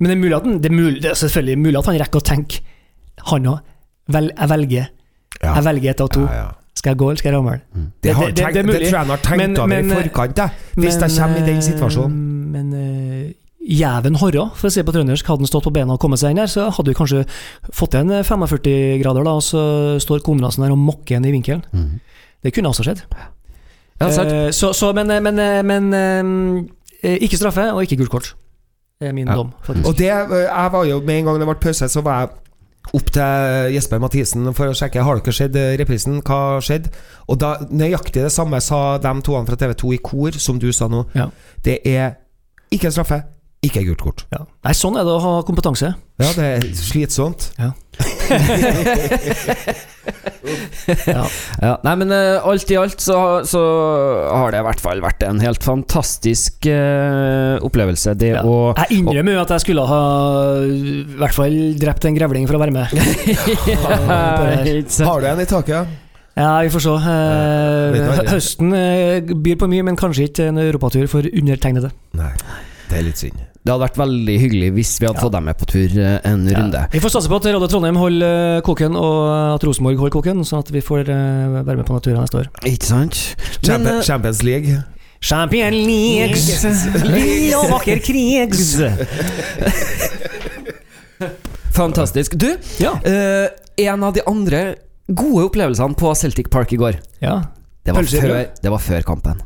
[0.00, 1.98] men det er, mulig at den, det, er mulig, det er selvfølgelig mulig at han
[2.00, 2.62] rekker å tenke
[3.32, 3.58] Han òg.
[4.10, 4.86] Vel, jeg velger.
[5.42, 5.54] Ja.
[5.58, 6.22] Jeg velger ett av to.
[6.24, 6.48] Ja, ja.
[6.78, 7.58] Skal jeg gå, eller skal jeg ramle?
[7.74, 10.50] Det, det- det- det det, tror jeg han har tenkt over i forkant, jeg.
[10.76, 12.16] Hvis jeg kommer i den eh, situasjonen.
[12.54, 12.72] Men
[13.60, 16.32] jæven horra, for å si på trøndersk, hadde han stått på bena og kommet seg
[16.32, 17.24] inn der, så hadde vi kanskje
[17.76, 19.64] fått en 45 grader, da, og så
[20.00, 21.62] står Konradsen der og mokker en i vinkelen.
[21.72, 22.00] Mm.
[22.42, 23.02] Det kunne også skjedd.
[24.00, 24.08] Ja.
[24.08, 28.30] Eh, så, så, men men, eh, men eh, ikke straffe, og ikke gult kort.
[29.00, 29.34] Det er min Ja.
[29.36, 29.86] dom, faktisk.
[29.88, 32.28] Og det, eh, jeg var jo med en gang det ble pause, så var jeg
[32.96, 36.22] opp til Jesper Mathisen for å sjekke Har dere sett eh, reprisen.
[36.24, 36.88] Hva skjedde?
[37.28, 40.88] Og da nøyaktig det samme sa de toene fra TV2 i kor, som du sa
[40.88, 41.04] nå.
[41.14, 41.28] Ja.
[41.62, 42.16] Det er
[42.72, 43.22] ikke straffe,
[43.66, 44.22] ikke gult kort.
[44.32, 44.46] Ja.
[44.64, 45.92] Nei, sånn er det å ha kompetanse.
[46.20, 47.50] Ja, det er slitsomt.
[47.60, 47.72] Ja.
[51.60, 53.60] Ja, nei, men uh, alt i alt så, så
[54.32, 58.14] har det i hvert fall vært en helt fantastisk uh, opplevelse.
[58.18, 58.42] Det Ja.
[58.46, 60.00] å Jeg innrømmer jo at jeg skulle ha
[60.64, 60.66] i
[61.20, 62.86] hvert fall drept en grevling for å være med.
[65.10, 65.82] Har du en i taket?
[66.38, 66.94] Ja, vi får se.
[67.04, 68.26] Hva?
[68.30, 68.68] høsten
[69.44, 71.90] byr på mye, men kanskje ikke en europatur for undertegnede.
[72.16, 72.32] Nei,
[72.88, 73.38] det er litt synd.
[73.60, 75.24] Det hadde vært veldig hyggelig hvis vi hadde Ja.
[75.26, 76.86] fått dem med på tur en en runde.
[76.92, 80.40] Vi får satse på at Radio Trondheim holder eh, koken, og at Rosenborg holder koken,
[80.48, 82.48] sånn at vi får eh, være med på naturen neste år.
[82.64, 83.20] Ikke sant?
[83.68, 84.72] Men, Champions, League.
[84.72, 84.82] Champions League.
[85.20, 86.64] Champion Leagues,
[87.04, 88.80] lille og vakker krigs.
[91.76, 92.32] fantastisk.
[92.40, 92.94] Du, Ja.
[93.04, 94.76] eh, en av de andre
[95.08, 97.42] gode opplevelsene på Celtic Park i går, ja.
[97.84, 99.42] det var, før, det var før kampen.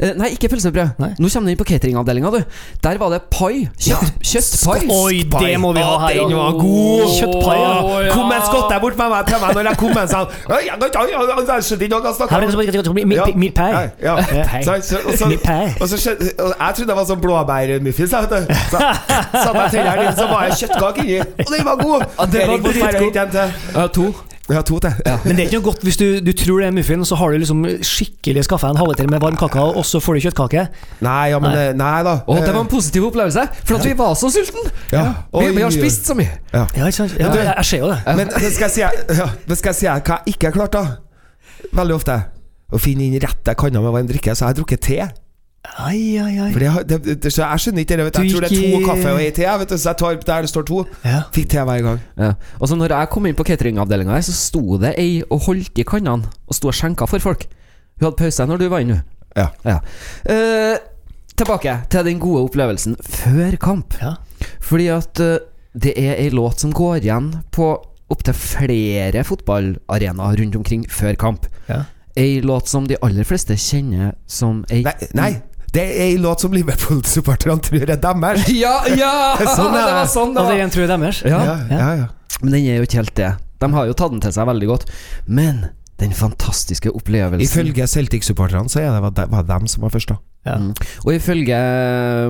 [0.00, 0.94] Eh, nei, ikke pølsebrød.
[1.02, 1.10] Nei.
[1.20, 2.40] Nå kommer du inn på cateringavdelinga, du.
[2.84, 3.66] Der var det pai.
[3.76, 4.78] Kjøtt, kjøttpai.
[4.88, 6.20] Oi, det må vi ha her.
[6.22, 7.04] den var god.
[7.18, 8.14] Kjøttpai, ja.
[8.14, 10.28] Kom en skott der bort med meg til meg når jeg kom med en sånn
[10.30, 12.96] jeg vet ikke, hva han snakker Her om.
[13.40, 13.54] Mitt
[14.84, 14.96] så,
[15.80, 18.12] og så, skjønte, jeg trodde det var sånn blåbærmuffins.
[18.12, 18.54] jeg, vet du.
[18.70, 21.20] Så satte jeg tennene inn, så var jeg kjøttkake inni.
[21.46, 22.08] Og den var god!
[22.32, 22.80] det var Erik god.
[22.80, 23.22] bare dritgod.
[23.22, 23.48] en til.
[23.76, 24.06] Ja, to.
[24.50, 24.90] Ja, to til.
[25.24, 27.30] Men det er ikke noe godt hvis du, du tror det er muffin, så har
[27.30, 30.64] du liksom skikkelig skaffa en halvliter med varm kakao, og så får du kjøttkake.
[31.06, 31.66] Nei, ja, men Nei.
[31.68, 32.14] eh, Nei da.
[32.26, 34.64] Å, det var en positiv opplevelse, for at vi var så sultne!
[34.90, 35.04] Ja.
[35.36, 36.32] Vi, vi har spist så mye.
[36.52, 36.64] Ja.
[36.76, 37.14] Ja, ikke sant?
[37.20, 38.00] Ja, du- jeg, jeg ser jo det.
[38.18, 38.84] Men det skal jeg si,
[39.22, 40.84] ja, det skal jeg si hva jeg ikke har klart, da.
[41.76, 42.18] Veldig ofte.
[42.70, 44.34] Å finne inn rette kanna med varm drikke.
[44.34, 44.98] Så jeg har drukket te.
[45.60, 46.50] Ai, ai, ai.
[46.54, 48.04] For det, det, det, så jeg skjønner ikke det.
[48.06, 48.18] Vet.
[48.22, 49.44] Jeg tror det er to kaffe og ei te.
[49.60, 50.84] Vet du, så jeg tar der det står to.
[51.04, 51.22] Ja.
[51.36, 52.00] Fikk te hver gang.
[52.16, 52.30] Ja.
[52.58, 55.80] Og så når jeg kom inn på cateringavdelinga, her, så sto det ei og holdt
[55.80, 57.44] i kannene og sto og skjenka for folk.
[58.00, 59.02] Hun hadde pause når du var inne.
[59.36, 59.50] Ja.
[60.24, 60.80] Eh,
[61.36, 63.96] tilbake til den gode opplevelsen før kamp.
[64.00, 64.16] Ja.
[64.64, 65.36] Fordi at uh,
[65.76, 67.72] det er ei låt som går igjen på
[68.10, 71.46] opptil flere fotballarenaer rundt omkring før kamp.
[71.68, 71.84] Ja.
[72.18, 75.30] Ei låt som de aller fleste kjenner som ei Nei, nei,
[75.74, 78.48] det er ei låt som Liverpool-supporterne tror er deres.
[78.54, 79.12] Ja, ja!
[79.44, 80.44] Sånn er det var sånn da.
[80.44, 81.20] Og det er en tror jeg deres.
[81.26, 81.42] Ja.
[81.46, 82.08] ja, ja, ja.
[82.40, 83.34] Men den er jo ikke helt det.
[83.60, 84.88] De har jo tatt den til seg veldig godt.
[85.28, 85.68] Men
[86.00, 90.14] den fantastiske opplevelsen Ifølge Celtic-supporterne så er det var de, var dem som var først,
[90.14, 90.16] da.
[90.46, 90.54] Ja.
[90.56, 90.70] Mm.
[91.04, 91.56] Og ifølge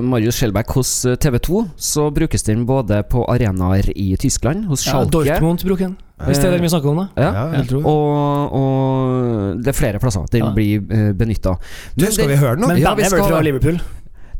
[0.03, 0.89] Marius Schjelbeck hos
[1.23, 5.85] TV 2 så brukes den både på arenaer i Tyskland, hos Ja, Schalke Dortmund bruker
[5.87, 5.97] den.
[6.27, 7.07] Hvis det er det vi snakker om, da.
[7.17, 7.45] Ja.
[7.55, 7.77] Ja.
[7.87, 10.51] Og, og det er flere plasser den Ja.
[10.53, 11.55] blir uh, benytta.
[11.97, 12.67] Skal vi høre den nå?
[12.73, 13.81] Men Ja, bandet vi er vel skal- fra Liverpool?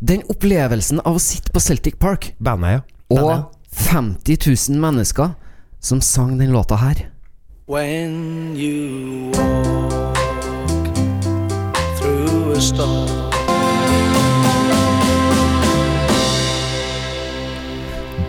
[0.01, 2.34] Den opplevelsen av å sitte på Celtic Park ja.
[2.41, 2.84] Bandet.
[3.10, 4.38] og 50
[4.69, 5.31] 000 mennesker
[5.79, 7.07] som sang den låta her.
[7.67, 10.17] When you walk
[11.97, 13.30] through a storm.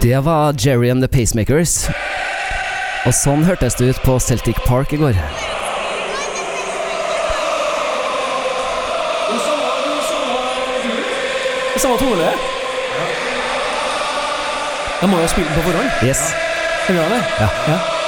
[0.03, 1.87] Det var Jerry and the Pacemakers.
[3.07, 5.15] Og sånn hørtes det ut på Celtic Park i går.
[11.71, 12.35] Det samme tone?
[14.99, 16.03] Da må jo spille den på forhånd.
[16.03, 16.33] Yes.
[16.83, 17.23] Skal vi bra, det?
[17.71, 18.02] Ja.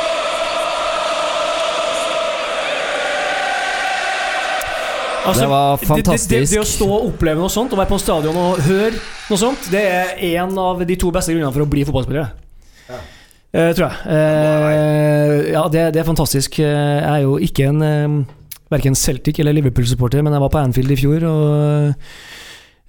[5.24, 7.90] Altså, Det var Det, det, det, det å stå og oppleve noe sånt, og være
[7.90, 11.64] på stadion og høre noe sånt, det er en av de to beste grunnene for
[11.64, 12.32] å bli fotballspiller.
[13.54, 13.98] Eh, tror jeg.
[14.10, 16.58] Uh, ja, det, det er fantastisk.
[16.58, 18.16] Eh, Jeg er jo ikke en uh,
[18.72, 21.92] verken Celtic eller Liverpool-supporter, men jeg var på Anfield i fjor og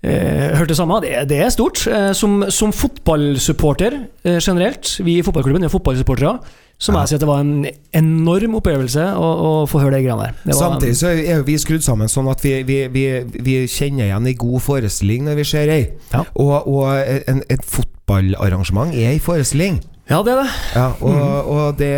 [0.02, 0.98] eh, hørte det samme.
[1.04, 1.84] Det, det er stort.
[2.18, 4.00] Som, som fotballsupporter
[4.40, 6.40] generelt, vi i fotballklubben er fotballsupportere,
[6.78, 10.04] så må jeg si at det var en enorm opplevelse å, å få høre de
[10.04, 10.56] greiene der.
[10.58, 13.06] Samtidig så er vi skrudd sammen sånn at vi, vi, vi,
[13.46, 15.82] vi kjenner igjen en god forestilling når vi ser ei.
[16.12, 16.26] Ja.
[16.36, 16.90] Og, og
[17.32, 19.80] en, et fotballarrangement er ei forestilling.
[20.12, 20.50] Ja, det er det.
[20.76, 21.92] Ja, og, og det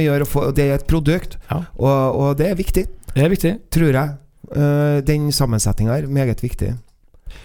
[0.00, 1.64] gjøre Det er et produkt, Ja.
[1.76, 3.52] og, og det er viktig, Det er viktig.
[3.74, 4.14] tror jeg.
[4.56, 6.72] Eh, den sammensetninga er meget viktig.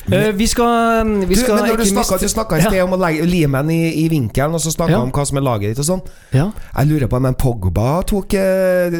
[0.07, 3.25] Eh, vi skal, vi Du, skal du snakka, du snakka i sted om å legge
[3.27, 5.01] limen i, i vinkelen, og så snakka Ja.
[5.03, 6.03] om hva som er laget ditt og sånn.
[6.31, 6.45] Ja.
[6.77, 8.95] Jeg lurer på om en Pogba tok eh,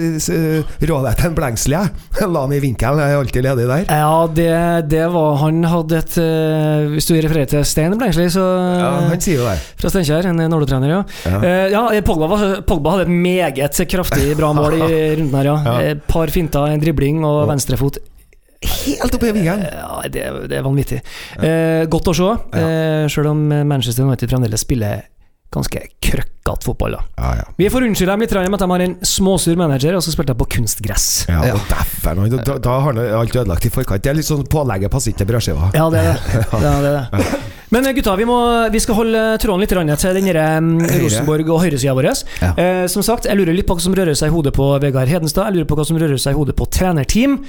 [0.84, 1.94] rådet til en Blengsli, jeg.
[2.34, 3.86] La han i vinkelen, jeg er alltid ledig der.
[3.88, 4.50] Ja, det,
[4.92, 9.24] det var Han hadde et uh, Hvis du refererer til Stein Blengsli, så Ja, han
[9.24, 9.56] sier jo det.
[9.80, 11.00] Fra Steinkjer, en Nordli-trener, ja.
[11.24, 11.40] Ja.
[11.40, 15.58] uh, ja, Pogba, var, Pogba hadde et meget kraftig bra mål i runden her, ja.
[15.72, 15.80] Ja.
[15.96, 18.04] Et par finter, en dribling og venstrefot.
[18.88, 19.68] Helt oppe i vingene.
[19.74, 21.02] Ja, det, det er vanvittig.
[21.42, 25.06] Eh, godt å se, eh, sjøl om Manchester United fremdeles spiller
[25.54, 26.98] ganske krøkkete fotball.
[26.98, 27.44] da Ja, ja.
[27.58, 30.34] Vi får unnskylde dem litt med at de har en småsur manager, og så spilte
[30.36, 31.26] de på kunstgress.
[31.30, 31.54] Ja, Ja.
[31.56, 34.04] og noe, da, da, da har han alt ødelagt i forkant.
[34.04, 35.72] Det er litt sånn pålegget passer ikke til brødskiva.
[35.76, 36.46] Ja, det er det.
[36.52, 37.36] Ja, det, er det.
[37.74, 38.38] Men eh, gutta, vi, må,
[38.72, 41.02] vi skal holde tråden litt til den der, um, Høyre.
[41.04, 42.10] Rosenborg og høyresida vår.
[42.42, 42.52] Ja.
[42.54, 45.12] Eh, som sagt, jeg lurer litt på hva som rører seg i hodet på Vegard
[45.12, 45.50] Hedenstad.
[45.50, 47.40] Jeg lurer på hva som rører seg i hodet på trenerteam.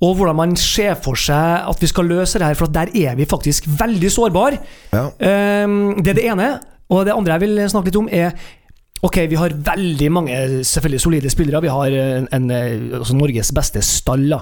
[0.00, 3.18] Og hvordan man ser for seg at vi skal løse det her, for der er
[3.18, 4.62] vi faktisk veldig sårbare.
[4.94, 5.06] Ja.
[5.12, 6.54] Eh, det er det ene.
[6.90, 8.56] Og det andre jeg vil snakke litt om, er
[9.00, 10.34] Ok, vi har veldig mange
[10.68, 11.62] selvfølgelig solide spillere.
[11.64, 14.34] Vi har en, en, eh, altså Norges beste stall.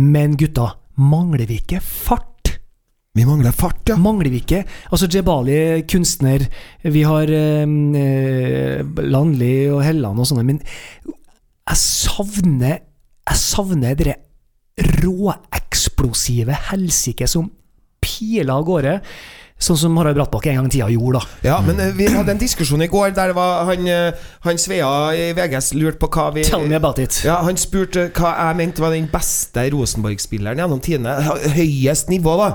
[0.00, 2.31] Men gutta, mangler vi ikke fart?
[3.12, 3.98] Vi mangler fart, ja.
[4.00, 6.46] Mangler vi ikke Altså Jebali, kunstner,
[6.82, 10.62] vi har eh, Landli og Helland og sånne, men
[11.02, 14.16] jeg savner Jeg savner det
[15.02, 17.50] råeksplosive helsike som
[18.02, 18.94] piler av gårde.
[19.62, 21.36] Sånn som Harald Brattbakke en gang i tida gjorde, da.
[21.46, 24.88] Ja, men eh, vi hadde en diskusjon i går der var han, eh, han Svea
[25.14, 27.20] i VGS lurte på hva vi Tell me about it.
[27.24, 31.14] ja, Han spurte hva jeg mente var den beste Rosenborg-spilleren gjennom tidene.
[31.54, 32.48] Høyest nivå, da.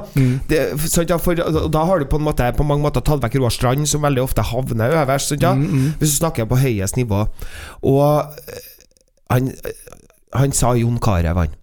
[0.52, 1.40] Det, sant, ja, for,
[1.72, 4.26] da har du på en måte På mange måter tatt vekk Roar Strand, som veldig
[4.28, 5.32] ofte havner øverst.
[5.32, 5.54] Sant, ja?
[5.56, 7.24] Hvis du snakker på høyest nivå.
[7.88, 8.04] Og
[8.52, 8.68] eh,
[9.32, 9.54] han,
[10.36, 11.56] han sa Jon Carew, han.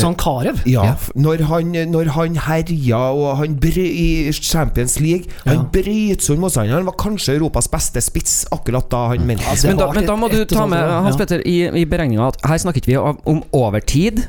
[0.00, 0.62] Sånn Karev.
[0.68, 0.94] Ja, Ja.
[1.14, 5.54] Når, han, når han herja og han bry, i Champions League Ja.
[5.54, 6.76] Han brøt sånn motstander.
[6.76, 9.72] Han var kanskje Europas beste spiss akkurat da han meldte seg.
[9.72, 11.20] Men da, men da må du ta med Hans ja.
[11.24, 14.26] Petter i, i beregninga at her snakker vi om, om overtid.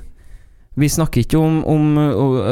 [0.78, 1.98] Vi snakker ikke om, om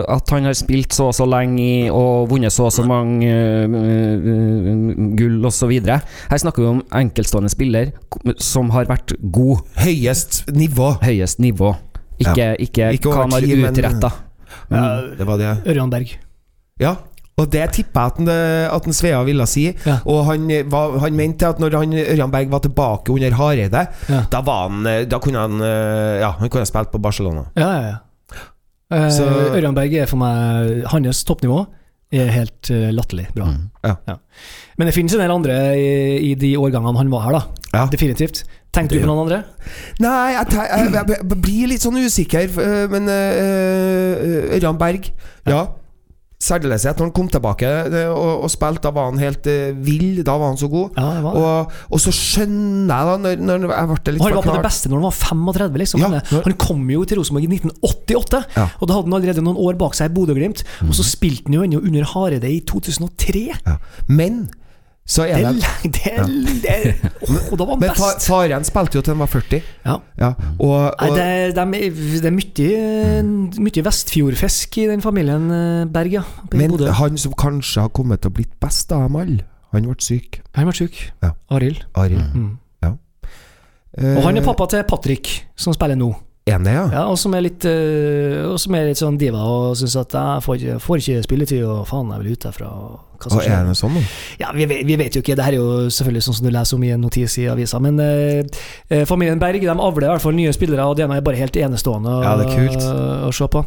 [0.10, 3.70] at han har spilt så og så lenge og vunnet så og så mange uh,
[3.70, 5.76] uh, gull osv.
[5.86, 7.94] Her snakker vi om enkeltstående spiller
[8.42, 9.62] som har vært god.
[9.78, 10.96] Høyest nivå.
[11.06, 11.76] Høyest nivå.
[12.20, 14.12] Ikke, ikke, Ikke hva han har utretta.
[14.72, 14.86] Ja,
[15.18, 15.52] Det var det.
[15.68, 16.16] Ørjan Berg.
[16.80, 16.96] Ja.
[17.38, 19.66] Og det tipper jeg at, den- at den Svea ville si.
[19.86, 19.98] Ja.
[20.08, 24.22] Og han, var, han mente at når han, Ørjan Berg var tilbake under Hareide, Ja.
[24.32, 27.44] da, var han, da kunne han eh, Ja, han kunne spilt på Barcelona.
[27.60, 27.98] Ja, ja, ja.
[28.96, 31.66] Eh, Så- Ørjan Berg er for meg Hans toppnivå
[32.16, 33.46] er helt eh, latterlig bra.
[33.52, 33.70] Mm.
[33.84, 34.16] Ja.
[34.78, 37.44] Men det finnes en del andre i, i de årgangene han var her, da.
[37.74, 37.86] Ja.
[37.92, 38.44] Definitivt.
[38.76, 39.40] Tenkte du på noen andre?
[40.04, 45.10] Nei, jeg, jeg, jeg, jeg blir litt sånn usikker, øh, men øh, Ørjan Berg
[45.48, 45.64] Ja.
[46.46, 50.20] Særdeleshet når han kom tilbake øh, og, og spilte, da var han helt øh, vill.
[50.28, 50.92] Da var han så god.
[51.00, 51.38] Ja, det var.
[51.40, 54.66] Og, og så skjønner jeg, da, når, når jeg ble litt Han var på det
[54.68, 56.04] beste når han var 35, liksom.
[56.04, 58.68] Ja, han, kom jo til Rosenborg i 1988, Ja.
[58.78, 60.62] og da hadde han allerede noen år bak seg i Bodø-Glimt.
[60.86, 63.46] Og så spilte han jo ennå under Hareide i 2003.
[63.56, 63.78] ja.
[64.12, 64.44] Men
[65.08, 68.00] Så er Det det det, er- det, er- Åh, da var best!
[68.02, 69.60] Men faren spilte jo til han var 40.
[69.86, 69.98] Ja.
[70.18, 75.86] Ja, og, Nei, og, det, er- det er mye, mye Vestfjordfisk i den familien eh,
[75.94, 76.24] Berg, ja.
[76.54, 76.90] men Bodø.
[76.98, 80.42] han som kanskje har kommet til å blitt best av dem alle, han ble syk.
[80.58, 80.98] Han ble syk.
[81.22, 81.34] Ja.
[81.54, 81.84] Arild.
[82.02, 82.26] Arild.
[82.34, 82.52] Mm.
[82.86, 82.94] Ja.
[84.16, 86.10] Og han er pappa til Patrick, som spiller nå.
[86.46, 86.84] Det, ja?
[86.94, 90.14] Ja, og som er litt, eh, og som er litt sånn diva og syns at
[90.14, 92.68] jeg får får ikke spilletid, og faen, jeg vil ut derfra.
[92.70, 94.04] og Hva som Og er det sånn, da?
[94.44, 96.78] Ja, vi vi vet jo ikke, det her er jo selvfølgelig sånn som du leser
[96.78, 98.44] om i en notis i avisa, men eh,
[98.92, 101.58] eh, familien Berg de avler i hvert fall nye spillere, og det er bare helt
[101.58, 102.88] enestående å, Ja, det er kult.
[103.26, 103.66] å se på.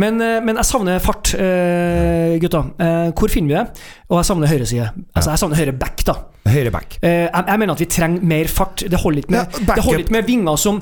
[0.00, 2.64] Men, eh, men jeg savner fart, eh, gutta.
[2.80, 3.84] Eh, hvor finner vi det?
[4.08, 4.88] Og jeg savner høyreside.
[5.12, 6.16] Altså, jeg savner høyre back, da.
[6.48, 6.98] Høyre back.
[7.02, 8.88] Jeg, jeg mener at vi trenger mer fart.
[8.88, 10.80] Det holder ikke med, Ja, det holder ikke med vinger som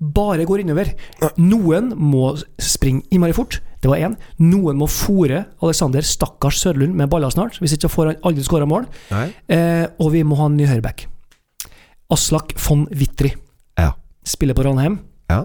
[0.00, 0.86] bare går innover.
[1.40, 3.60] Noen må springe innmari fort.
[3.82, 4.16] Det var én.
[4.42, 8.66] Noen må fòre Alexander Stakkars Sørlund med baller snart, hvis ikke får han aldri skåra
[8.68, 8.84] mål.
[9.14, 10.98] Eh, og vi må ha en ny høyreback.
[12.10, 13.32] Aslak von Witry.
[13.78, 13.90] Ja.
[14.26, 14.98] Spiller på Ranheim.
[15.30, 15.44] Ja.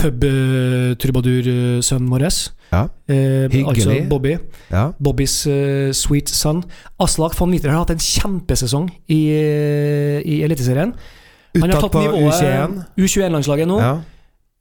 [0.00, 2.22] Pub-trubadur-sønnen vår.
[2.70, 2.86] Ja.
[3.08, 3.68] Eh, Hyggelig.
[3.68, 4.36] altså Bobby.
[4.70, 4.92] Ja.
[5.02, 6.64] Bobbys uh, sweet son.
[7.00, 10.92] Aslak von Witry har hatt en kjempesesong i, eh, i Eliteserien.
[11.58, 12.76] Han har tatt på nivået U21.
[13.00, 13.78] U21-landslaget nå.
[13.82, 13.94] Ja.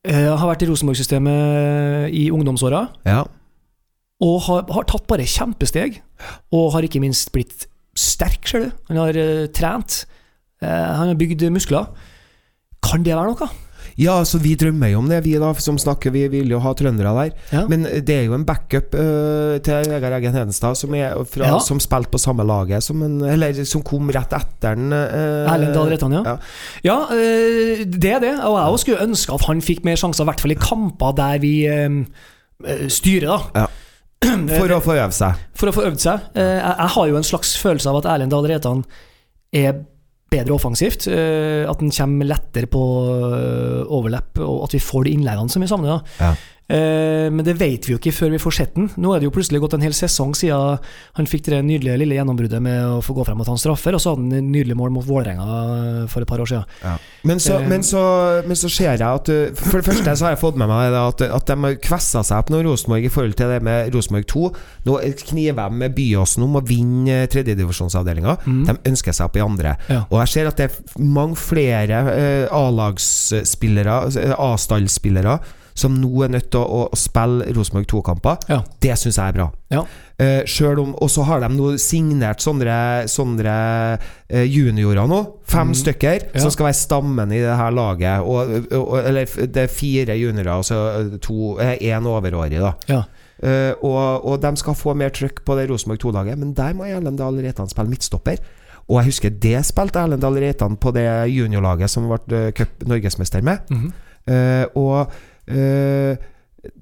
[0.10, 2.88] Uh, har vært i Rosenborg-systemet i ungdomsåra.
[3.06, 3.26] ja.
[4.20, 6.02] Og har, har tatt bare kjempesteg.
[6.52, 8.72] Og har ikke minst blitt sterk, ser du.
[8.90, 10.02] Han har uh, trent.
[10.60, 11.88] Uh, han har bygd muskler.
[12.84, 13.48] Kan det være noe?
[14.00, 16.14] Ja, så vi drømmer jo om det, vi da, som snakker.
[16.16, 17.34] Vi vil jo ha trøndere der.
[17.52, 17.66] Ja.
[17.68, 20.96] Men det er jo en backup uh, til Vegard Eggen Hedenstad, som,
[21.28, 21.58] fra, Ja.
[21.64, 24.94] som spilte på samme laget som en, Eller som kom rett etter den.
[24.96, 26.38] Uh, Erlend Dahl Reitan, ja.
[26.86, 26.98] ja.
[27.12, 28.34] Eh, det er det.
[28.48, 31.44] Og jeg skulle ønske at han fikk mer sjanser, i hvert fall i kamper der
[31.44, 32.00] vi eh,
[32.88, 33.66] styrer, da.
[33.66, 33.68] Ja.
[34.60, 35.46] For å få øvd seg.
[35.60, 36.26] For å få øvd seg.
[36.36, 38.84] Jeg, jeg har jo en slags følelse av at Erlend Dahl Reitan
[39.56, 39.84] er
[40.30, 41.08] bedre offensivt.
[41.08, 45.62] eh, At den kommer lettere på overlepp, overlapp, og at vi får de innleggene som
[45.64, 46.02] vi savner.
[46.20, 46.34] Ja.
[46.70, 48.90] Eh, Men det vet vi jo ikke før vi får sett den.
[49.02, 50.78] Nå er det jo plutselig gått en hel sesong siden
[51.18, 53.96] han fikk det nydelige lille gjennombruddet med å få gå frem og ta en straffer,
[53.98, 57.00] og så hadde han nydelig mål mot Vålerenga for et par år siden.
[57.24, 57.68] Men, så, Eh.
[57.68, 58.02] men, så,
[58.48, 61.22] men så ser jeg at For det første så har jeg fått med meg at,
[61.26, 64.46] at de har kvessa seg opp nå, Rosenborg, i forhold til det med Rosenborg 2.
[64.86, 68.38] Nå kniver de med Byåsen om å vinne tredjedivisjonsavdelinga.
[68.46, 69.74] De ønsker seg opp i andre.
[69.88, 69.94] Mm.
[69.96, 70.02] Ja.
[70.12, 74.00] Og jeg ser at det er mange flere eh, A-lagsspillere,
[74.38, 75.40] A-stallspillere,
[75.80, 78.46] som nå er nødt til å, å spille Rosenborg 2-kamper.
[78.52, 78.60] Ja.
[78.84, 79.48] Det syns jeg er bra.
[79.72, 79.84] Ja.
[80.20, 83.56] Uh, selv om, og så har de nå signert sånne, sånne
[83.96, 85.22] uh, juniorer nå.
[85.50, 86.36] Fem stykker Mm.
[86.36, 86.42] Ja.
[86.42, 88.26] som skal være stammen i det her laget.
[88.26, 92.74] Og, og, eller det er fire juniorer, altså to én overårig, da.
[92.90, 93.04] Ja.
[93.40, 96.90] Uh, og, og de skal få mer trøkk på det Rosenborg 2-laget, men der må
[96.90, 98.42] Erlend Dahl Reitan spille midtstopper.
[98.90, 102.86] Og jeg husker det spilte Erlend Dahl Reitan på det juniorlaget som ble eh, cup
[102.90, 103.58] norgesmester med.
[103.70, 103.92] Mm -hmm.
[104.34, 105.08] uh, og eh,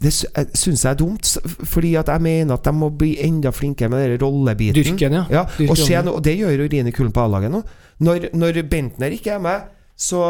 [0.02, 3.16] det sy- jeg syns jeg er dumt, fordi at jeg mener at de må bli
[3.22, 4.84] enda flinkere med den rollebiten.
[4.84, 5.24] Dyrken, ja.
[5.32, 7.62] Ja, og, se og det gjør jo Rine Kullen på A-laget nå.
[8.00, 9.62] Når, når Bentner ikke er med,
[9.98, 10.22] så,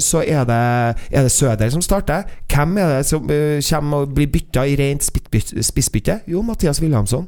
[0.00, 0.60] så er, det,
[1.10, 2.22] er det Søder som starter.
[2.48, 5.04] Hvem er det som uh, kommer og blir bytta i rent
[5.64, 6.20] spissbytte?
[6.28, 7.26] Jo, Mathias Wilhelmsson.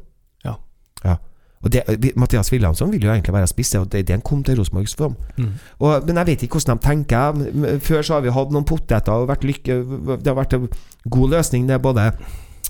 [1.62, 1.82] Og det,
[2.18, 4.96] Mathias Wilhelmsson vil jo egentlig være spiss, og det er det han kom til Rosenborgs
[4.98, 5.14] form.
[5.38, 5.52] Mm.
[5.78, 7.78] Og, men jeg vet ikke hvordan de tenker.
[7.86, 9.76] Før så har vi hatt noen poteter og lykke,
[10.18, 10.66] det har vært en
[11.10, 11.68] god løsning.
[11.68, 12.08] Det er både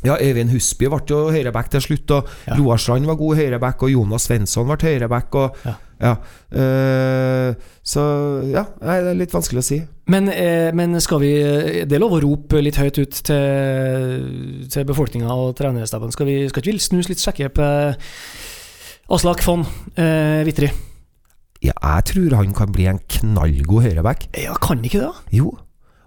[0.03, 2.59] ja, Øyvind Husby ble jo høyreback til slutt, og Ja.
[2.59, 5.35] Roar Strand var god høyreback, og Jonas Svensson ble høyreback.
[5.35, 5.75] Og, Ja.
[6.03, 6.15] ja.
[6.53, 8.03] Eh, så
[8.51, 9.83] ja, nei, det er litt vanskelig å si.
[10.11, 14.67] Men, eh, men skal vi eh, Det er lov å rope litt høyt ut til,
[14.69, 16.11] til befolkninga og trenerstaben.
[16.13, 17.69] Skal, vi, skal ikke vi snus litt sjekke på
[19.13, 19.67] Aslak von
[20.01, 20.71] eh, Wittry?
[21.63, 24.25] Ja, jeg tror han kan bli en knallgod høyreback.
[24.41, 25.11] Ja, kan ikke det?
[25.37, 25.53] Jo.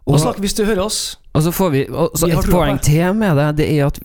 [0.06, 0.98] Og, Aslak, hvis du hører oss
[1.34, 3.96] Og så får vi og så Vi Et poeng til med det, det er at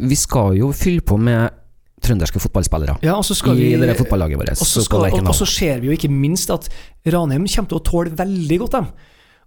[0.00, 1.52] vi skal jo fylle på med
[2.00, 4.54] trønderske fotballspillere Ja, og så skal vi i det der fotballaget vårt.
[4.54, 6.70] Og så, Så skal, og, og så ser vi jo ikke minst at
[7.12, 8.88] Ranheim kommer til å tåle veldig godt dem.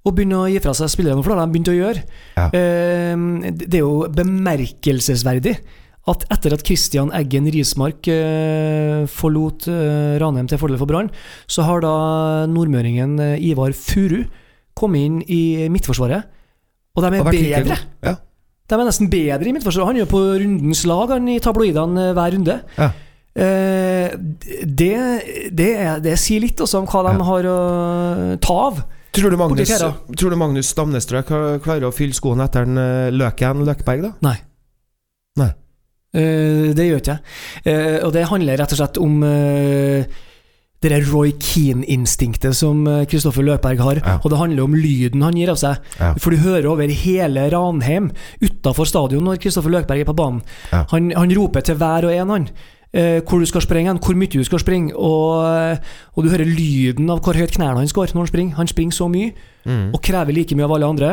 [0.04, 2.04] Og begynne å gi fra seg spillerne, for det har de begynt å gjøre.
[2.38, 2.45] Ja.
[2.60, 3.26] Eh,
[3.58, 5.56] det er jo bemerkelsesverdig
[6.12, 11.08] at etter at Christian Eggen Rismark eh, forlot eh, Ranheim til fordel for Brann,
[11.48, 11.94] så har da
[12.52, 14.26] nordmøringen eh, Ivar Furu
[14.76, 16.28] kommet inn i Midtforsvaret.
[16.98, 17.78] Og de er bedre.
[18.04, 18.18] Ja.
[18.68, 19.94] De er nesten bedre i Midtforsvaret.
[19.94, 22.58] Han er jo på rundens lag han i tabloidene eh, hver runde.
[22.78, 22.89] Ja.
[23.34, 24.12] Eh,
[24.68, 24.92] det,
[25.56, 27.26] det, er, det sier litt også om hva de Ja.
[27.32, 27.58] har å
[28.44, 28.84] ta av.
[29.13, 29.72] Tror du Magnus,
[30.18, 34.13] tror du Magnus Stamnestrø klarer å fylle skoene etter en, eh, Løken Løkberg, da?
[34.26, 34.38] Nei.
[35.39, 35.52] Nei.
[36.13, 37.23] Eh, det gjør ikke jeg.
[37.65, 40.06] Eh, og det handler rett og slett om eh,
[40.84, 44.02] det der Roy Keane-instinktet som Kristoffer Løkberg har.
[44.04, 44.17] Ja.
[44.19, 45.78] Og det handler om lyden han gir av seg.
[45.99, 46.10] Ja.
[46.19, 48.12] For du hører over hele Ranheim
[48.43, 50.41] utafor stadion når Kristoffer Løkberg er på banen.
[50.73, 50.84] Ja.
[50.91, 52.47] Han, han roper til hver og en, han.
[52.93, 54.91] eh, hvor du skal springe, hen, hvor mye du skal springe.
[54.93, 55.80] Og,
[56.13, 58.56] og du hører lyden av hvor høyt knærne hans går når han springer.
[58.60, 59.32] Han springer så mye
[59.63, 59.93] Mm.
[59.95, 61.10] og krever like mye av alle andre.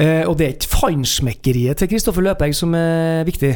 [0.00, 3.50] Eh, og det er ikke fansmekkeriet til Kristoffer Løkberg som er viktig.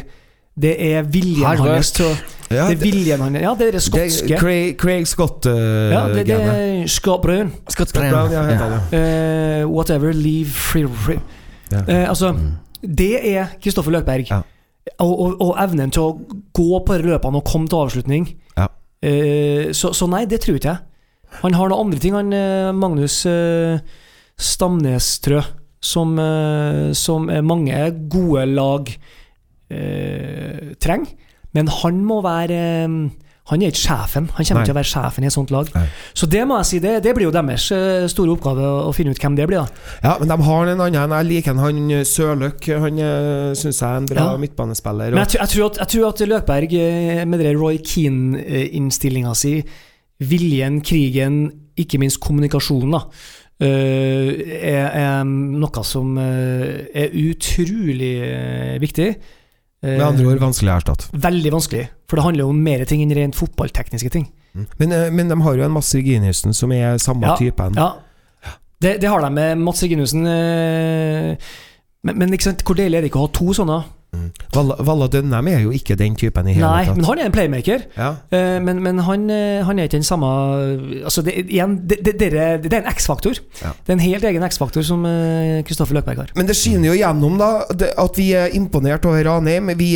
[0.59, 2.11] Det er viljen hans til å
[2.49, 5.45] Ja, Det er viljen hans Ja, det er det det er Craig, Craig Scott.
[5.45, 7.51] Uh, ja, det, det er Scott Brown.
[7.69, 8.79] Scott Brown, ja, han, ja.
[8.97, 11.21] Eh, whatever, leave free, free.
[11.71, 11.83] Ja.
[11.85, 12.33] Uh, altså,
[12.81, 14.31] det er Kristoffer Løkberg.
[14.31, 14.41] Ja.
[14.99, 18.27] Og, og, og evnen til å gå på løpene og komme til avslutning.
[18.57, 18.67] Ja.
[19.05, 20.85] Uh, så, så nei, det tror ikke jeg.
[21.43, 22.33] Han har noen andre ting, han
[22.73, 23.83] Magnus Stamnes
[24.41, 25.43] Stamnestrø,
[25.85, 26.15] som,
[26.97, 28.89] som mange gode lag
[29.69, 31.15] eh, trenger.
[31.57, 32.93] Men han må være eh,
[33.49, 34.27] Han er ikke sjefen.
[34.37, 34.61] Han kommer Nei.
[34.61, 35.69] ikke til å være sjefen i et sånt lag.
[35.73, 35.87] Nei.
[36.13, 39.09] Så det må jeg si, det, det blir jo deres eh, store oppgave å, finne
[39.15, 39.63] ut hvem det blir.
[39.63, 41.15] da Ja, men de har en annen.
[41.17, 42.67] Jeg liker han, han eh, Sørløk.
[42.83, 43.01] Han
[43.57, 44.37] syns jeg er en bra Ja.
[44.37, 45.15] midtbanespiller.
[45.17, 46.77] Men jeg, tror- jeg, tror at, jeg tror at Løkberg,
[47.33, 49.55] med det Roy Keane-innstillinga si,
[50.29, 51.41] viljen, krigen,
[51.79, 53.01] ikke minst kommunikasjonen, da,
[53.65, 58.13] er, er noe som er utrolig
[58.85, 59.09] viktig.
[59.83, 61.07] Eh, med andre ord vanskelig å erstatte.
[61.13, 64.27] Veldig vanskelig, for det handler jo om mer ting enn rent fotballtekniske ting.
[64.79, 67.75] Men, eh, men de har jo en Mats Reginiussen som er samme Ja, typen.
[67.79, 67.93] Ja,
[68.81, 70.25] det, det har de med Mats Reginussen.
[70.27, 71.35] eh,
[72.03, 73.83] Men, men ikke sant, hvor deilig er det ikke å ha to sånne?
[74.09, 74.29] Mm.
[74.55, 76.97] Valla, Valla Dønnem er jo ikke den typen i hele Nei, tatt.
[76.97, 77.83] men han er en playmaker.
[77.97, 78.07] ja.
[78.33, 80.25] Uh, Men, men han, eh, han er ikke den samme
[81.05, 83.37] Altså, det, igjen, det, det, det, er- en X-faktor.
[83.61, 83.71] Ja.
[83.85, 86.31] Det er en helt egen X-faktor som Kristoffer Kristoffer Løkberg har.
[86.35, 87.49] Men det skinner jo gjennom da
[88.01, 89.69] at vi er imponert over Ranheim.
[89.79, 89.91] Vi,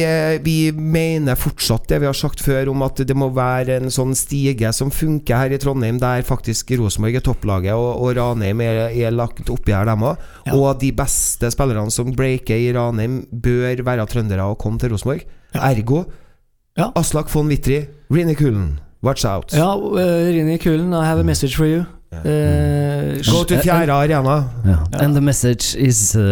[0.46, 4.14] vi mener fortsatt det vi har sagt før om at det må være en sånn
[4.18, 8.84] stige som funker her i Trondheim, der faktisk Rosenborg er topplaget og, og Ranheim er,
[8.94, 10.22] er lagt oppi her, dem òg.
[10.48, 10.56] Ja.
[10.58, 15.24] Og de beste spillerne som breaker i Ranheim, bør være trøndere og kom til Rosenborg.
[15.54, 16.04] Ergo
[16.78, 16.88] Ja.
[16.98, 19.54] Aslak von Wittry, Rini Kulen, watch out.
[19.54, 19.94] Ja, uh,
[20.34, 21.84] Rini Kulen, I have a message for you.
[22.14, 24.44] Uh, Gå til fjerde arena.
[24.66, 24.78] Ja.
[25.00, 26.24] And the message is uh,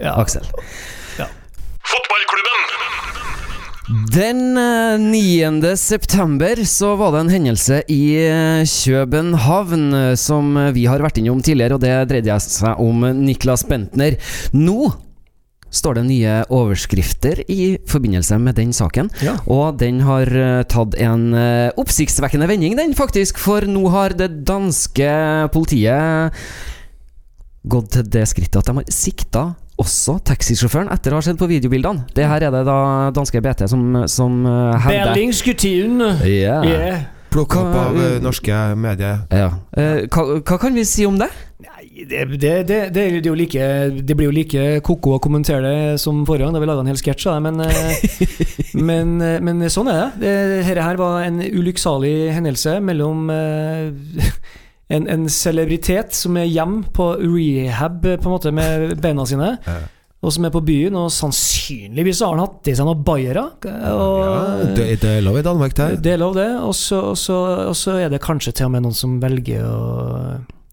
[0.00, 0.16] Ja.
[0.20, 0.44] Aksel.
[1.90, 2.60] Fotballklubben!
[4.14, 5.76] Den eh, 9.
[5.76, 11.40] september så var det en hendelse i eh, København eh, som vi har vært innom
[11.42, 14.14] tidligere, og det dreide seg om Niklas Bentner.
[14.54, 14.92] Nå
[15.70, 19.10] står det nye overskrifter i forbindelse med den saken.
[19.24, 19.36] Ja.
[19.50, 23.40] Og den har eh, tatt en eh, oppsiktsvekkende vending, den faktisk.
[23.40, 25.10] For nå har det danske
[25.54, 26.36] politiet
[27.70, 29.42] gått til det skrittet at de har sikta
[29.80, 32.04] også taxisjåføren etter å ha sett på videobildene.
[32.16, 32.80] Det her er det da
[33.16, 35.14] danske BT som, som eh, hevder.
[36.68, 37.08] Yeah.
[37.30, 39.22] Plukka opp av norske medier.
[39.30, 39.52] ja.
[39.78, 41.30] Eh, hva, hva kan vi si om det?
[42.08, 43.66] Det, det, det, det, er jo like,
[44.06, 46.90] det blir jo like ko-ko å kommentere det som forrige gang, da vi laga en
[46.92, 48.34] hel sketsj av det, men, eh,
[48.90, 50.08] men, eh, men sånn er det.
[50.22, 50.34] det.
[50.68, 54.28] Dette her var en ulykksalig hendelse mellom eh,
[54.96, 59.56] en, en celebritet som er hjemme på rehab på en måte med beina sine,
[60.20, 63.46] og som er på byen, og sannsynligvis har han hatt i seg noen bayere.
[63.64, 65.90] Ja, det, det er lov i Danmark, det.
[66.04, 66.50] det er lov, det.
[66.60, 67.38] Og så, og, så,
[67.70, 69.78] og så er det kanskje til og med noen som velger å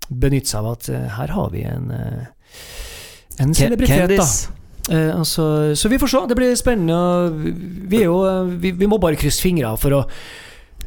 [0.10, 2.26] benytte seg av at eh, her har vi en eh,
[3.38, 4.26] en celebritet, da.
[4.90, 6.26] Eh, altså, så vi får se.
[6.30, 6.98] Det blir spennende.
[7.90, 10.04] Vi, er jo, eh, vi, vi må bare krysse fingra for å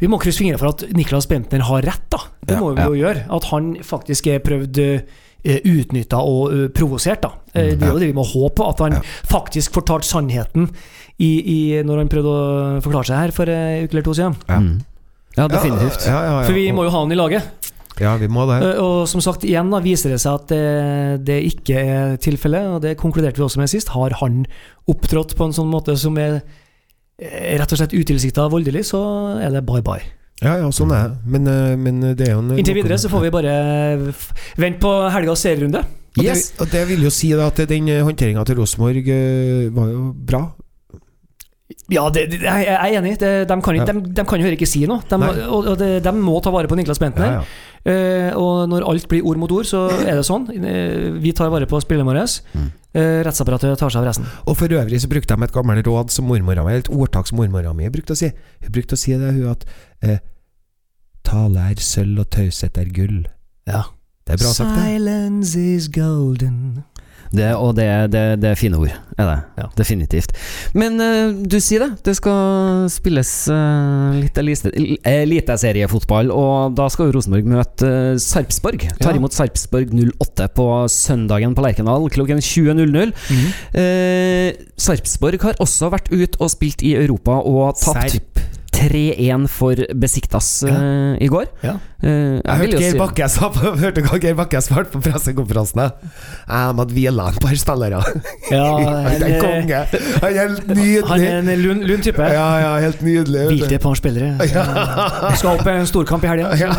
[0.01, 2.23] vi må krysse fingra for at Niklas Bentner har rett, da.
[2.41, 3.27] Det Ja, må vi jo gjøre.
[3.37, 7.35] At han faktisk er prøvd uh, utnytta og uh, provosert, da.
[7.53, 8.65] Eh, det er jo det vi må håpe.
[8.65, 9.03] At han Ja.
[9.29, 10.71] faktisk fortalte sannheten
[11.21, 14.39] i, i, når han prøvde å forklare seg her for en uke eller to siden.
[14.49, 14.57] Ja.
[14.65, 14.81] Mm.
[15.37, 16.07] Ja, definitivt.
[16.09, 17.75] Ja, ja, ja, For vi må jo ha han i laget.
[18.01, 18.61] Ja, vi må det.
[18.65, 22.71] Eh, Og som sagt, igjen da viser det seg at det, det ikke er tilfellet,
[22.77, 23.93] og det konkluderte vi også med sist.
[23.95, 24.45] Har han
[24.91, 26.41] opptrådt på en sånn måte som er
[27.21, 29.03] eh, rett og slett utilsikta voldelig, så
[29.43, 30.03] er det bye bye.
[30.41, 31.19] Ja, ja, sånn er det.
[31.29, 33.55] Men, eh, men det er jo en Inntil videre så får vi bare
[34.57, 35.85] vente på helgas serierunde.
[36.19, 36.49] Yes.
[36.51, 40.41] det, og det vil jo si at den håndteringa til Rosenborg eh, var jo bra.
[41.91, 43.17] Ja, det, det, jeg er enig.
[43.19, 45.03] Det, de, kan ikke, de, de kan jo ikke si noe.
[45.11, 45.19] De,
[45.51, 47.27] og og de må ta vare på Niklas Bentner.
[47.27, 47.67] Ja, ja.
[47.91, 50.47] Eh, og når alt blir ord mot ord, så er det sånn.
[50.53, 52.27] Eh, vi tar vare på spillerne våre.
[52.55, 52.69] Mm.
[52.93, 54.29] Eh, rettsapparatet tar seg av resten.
[54.45, 57.41] Og for øvrig så brukte de et gammelt råd som mormora mi, et ordtak som
[57.41, 58.31] mormora mi brukte å si.
[58.65, 59.65] Hun brukte å si det, hun, at
[60.05, 60.21] eh,
[61.27, 63.25] tale er sølv og taushet er gull.
[63.71, 63.89] Ja.
[64.27, 64.85] Det er bra sagt, det.
[64.85, 66.85] Silence is golden.
[67.31, 69.37] Det, og det, det, det er fine ord, er det.
[69.61, 69.67] Ja.
[69.79, 70.33] Definitivt.
[70.75, 71.91] Men uh, du sier det.
[72.09, 74.73] Det skal spilles uh, litt elite-
[75.07, 78.83] eliteseriefotball, og da skal jo Rosenborg møte uh, Sarpsborg.
[78.99, 79.17] Tar Ja.
[79.21, 83.15] imot Sarpsborg 08 på søndagen på Lerkendal klokken 20.00.
[83.31, 83.55] Mhm.
[83.79, 88.43] Uh, Sarpsborg har også vært ute og spilt i Europa og tapt Serp.
[88.81, 91.47] 3-1 for Besiktas uh, i går.
[91.65, 91.77] Ja.
[92.01, 95.83] Uh, Jeg hørte Geir Bakke sa på, hørte hva Geir Bakke svarte på pressekonferansen.
[95.85, 98.01] Jeg måtte hvile et par spillere.
[98.49, 98.65] Ja,
[99.11, 99.83] Han er en, konge.
[100.23, 102.25] Han er helt han er en lund, lun type.
[102.33, 103.47] Ja, ja, helt nydelig.
[103.53, 104.33] Hvilte et par spillere.
[105.41, 106.53] Skal opp i en storkamp i helga.
[106.61, 106.75] Ja,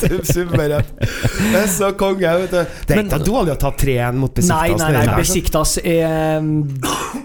[0.00, 0.92] det er suverent.
[1.00, 2.78] Det er så konge, vet du.
[2.88, 4.80] Det er ikke dårlig å ta 3-1 mot Besiktas.
[4.80, 5.18] Nei, nei, nei.
[5.20, 6.48] Besiktas er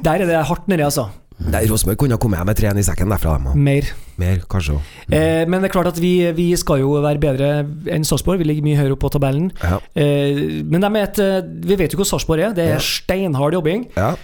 [0.04, 1.10] Der er det hardt nedi, altså.
[1.40, 3.38] Nei, Rosenborg kunne ha kommet hjem med 3-1 i sekken derfra.
[3.40, 3.64] dem.
[3.64, 3.86] Mer.
[4.20, 5.14] Mer, kanskje mm.
[5.16, 7.52] Eh, men det er klart at vi, vi skal jo være bedre
[7.96, 8.42] enn Sarpsborg.
[8.42, 9.48] Vi ligger mye høyere opp på tabellen.
[9.64, 9.78] Ja.
[9.96, 12.54] Eh, men de et, eh, vi vet jo hvor Sarpsborg er.
[12.58, 12.84] Det er Ja.
[12.84, 13.88] steinhard jobbing.
[13.96, 14.16] Ja.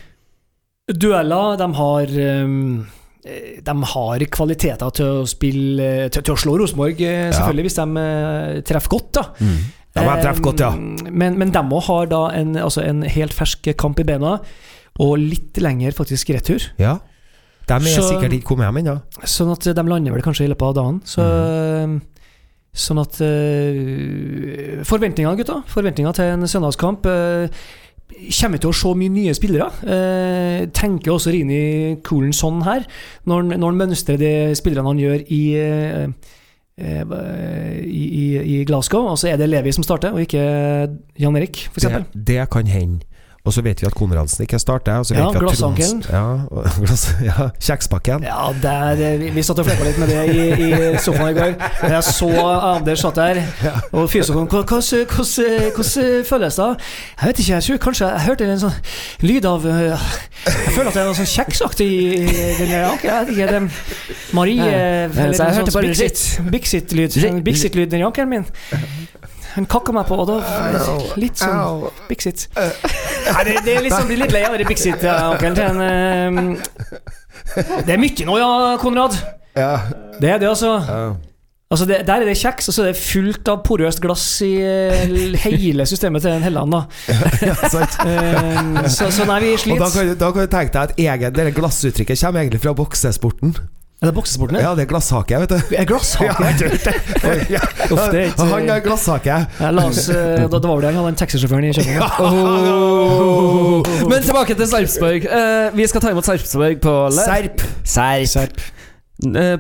[0.92, 2.52] Dueller, de har eh,
[3.66, 8.62] de har kvaliteter til å spille Til, til å slå Rosenborg, eh, selvfølgelig, hvis de
[8.68, 9.12] treffer godt.
[9.18, 9.24] da
[9.96, 10.76] De har treffet godt, ja.
[11.10, 14.36] Men, men de òg har da en, altså en helt fersk kamp i bena,
[15.00, 16.72] og litt lenger faktisk retur.
[16.80, 16.98] ja.
[17.68, 19.02] De er Så- sikkert ikke kommet hjem ennå.
[19.26, 21.00] Sånn at de lander vel kanskje i løpet av dagen.
[21.04, 21.22] Så,
[21.88, 22.02] Mm.
[22.76, 25.64] Sånn at uh, Forventningene, gutta.
[25.66, 27.06] Forventningene til en søndagskamp.
[27.06, 27.48] Uh,
[28.30, 29.66] Kommer til å se mye nye spillere.
[29.82, 32.86] Eh, tenker også Rini Coolen sånn her,
[33.26, 36.08] når når han mønstrer de spillerne han gjør i, eh,
[36.78, 39.08] eh, i, i, i Glasgow.
[39.10, 40.46] Og så er det Levi som starter, og ikke
[41.18, 41.88] Jan Erik, f.eks.
[41.90, 43.02] Det, det kan hende.
[43.46, 44.98] Og så vet vi at Konradsen ikke starter.
[45.00, 46.04] Og så vet Ja, vi at glassankelen.
[46.10, 46.24] Ja,
[46.82, 48.24] glass, ja, kjekspakken.
[48.26, 51.38] Ja, der, eh, vi, vi satt og flekka litt med det i, i sofaen i
[51.38, 51.54] går.
[51.94, 53.42] Jeg så Anders satt der,
[53.92, 54.48] og kom.
[54.50, 54.68] Hvordan
[56.26, 56.70] føles det?
[57.22, 58.80] Jeg vet ikke, jeg tror kanskje jeg hørte en sånn
[59.30, 60.10] lyd av eh,
[60.46, 62.26] Jeg føler at det er noe sånn kjeksaktig i
[62.60, 62.74] den
[64.34, 65.06] Marie Ja.
[65.06, 67.20] eh, så jeg hørte bare Bixit- Bixit-lyd.
[67.46, 68.46] Bixit-lyd den ankelen min.
[69.56, 70.40] Han kakka meg på, og da
[71.20, 71.86] Litt sånn.
[72.10, 72.48] Bixit.
[72.56, 78.02] Nei, det, det liksom blir litt lei av det Bixit-ankelen til en eh, Det er
[78.02, 78.50] mye nå, ja,
[78.82, 79.16] Konrad.
[79.56, 79.72] Ja.
[80.20, 80.74] Det er det, altså.
[80.84, 81.06] Ja.
[81.72, 84.52] altså det, der er det kjeks, og så er det fullt av porøst glass i
[84.60, 86.76] eh, hele systemet til en Helland.
[86.76, 86.84] Da.
[87.48, 87.96] Ja, sant.
[88.06, 90.12] Eh, så, så nei, vi sliter.
[90.20, 93.56] da kan du tenke deg at egen, dette glassuttrykket kommer egentlig fra boksesporten.
[94.02, 94.58] Er det boksesporten?
[94.60, 95.76] Ja, det er glasshake, vet du.
[95.80, 96.28] Er glasshake?
[96.28, 96.66] Ja, vet du.
[97.56, 97.62] ja.
[97.88, 99.38] Uff, det er Han er glasshake.
[99.62, 102.42] Ja, la oss, eh, det var vel det han den taxisjåføren i København.
[102.44, 103.80] Oh.
[103.80, 104.10] Oh.
[104.10, 105.30] Men tilbake til Sarpsborg.
[105.32, 107.64] Eh, vi skal ta imot Sarpsborg på Serp.
[107.88, 108.28] Serp.
[108.36, 108.64] Serp.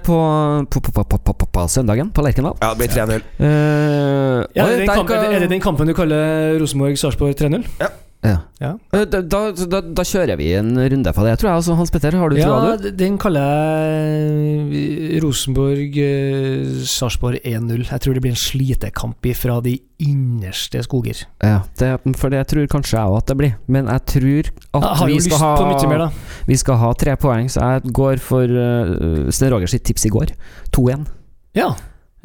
[0.04, 0.18] På,
[0.70, 2.58] på, på, på, søndagen på Lerkendal.
[2.60, 3.24] Ja, det blir 3-0.
[3.40, 3.48] Eh,
[4.52, 7.64] er, det den kampen du kaller Rosenborg-Sarpsborg 3-0?
[7.80, 7.96] Ja
[8.26, 8.38] ja.
[8.62, 8.72] ja.
[8.92, 11.58] Da, da, da, da kjører vi en runde på det, tror jeg.
[11.60, 12.88] Altså, Hans Petter, har du Ja, troa, du?
[12.98, 17.84] den kaller jeg Rosenborg-Sarpsborg 1-0.
[17.92, 21.18] Jeg tror det blir en slitekamp fra de innerste skoger.
[21.44, 21.90] Ja, det,
[22.20, 23.54] for det tror kanskje jeg òg at det blir.
[23.68, 24.44] Men jeg tror
[24.80, 25.52] at jeg vi skal, ha,
[25.90, 26.02] mer,
[26.50, 30.14] vi skal ha tre poeng, så jeg går for uh, Sten Rogers sitt tips i
[30.14, 30.28] går.
[30.76, 31.02] 2-1.
[31.56, 31.70] Ja.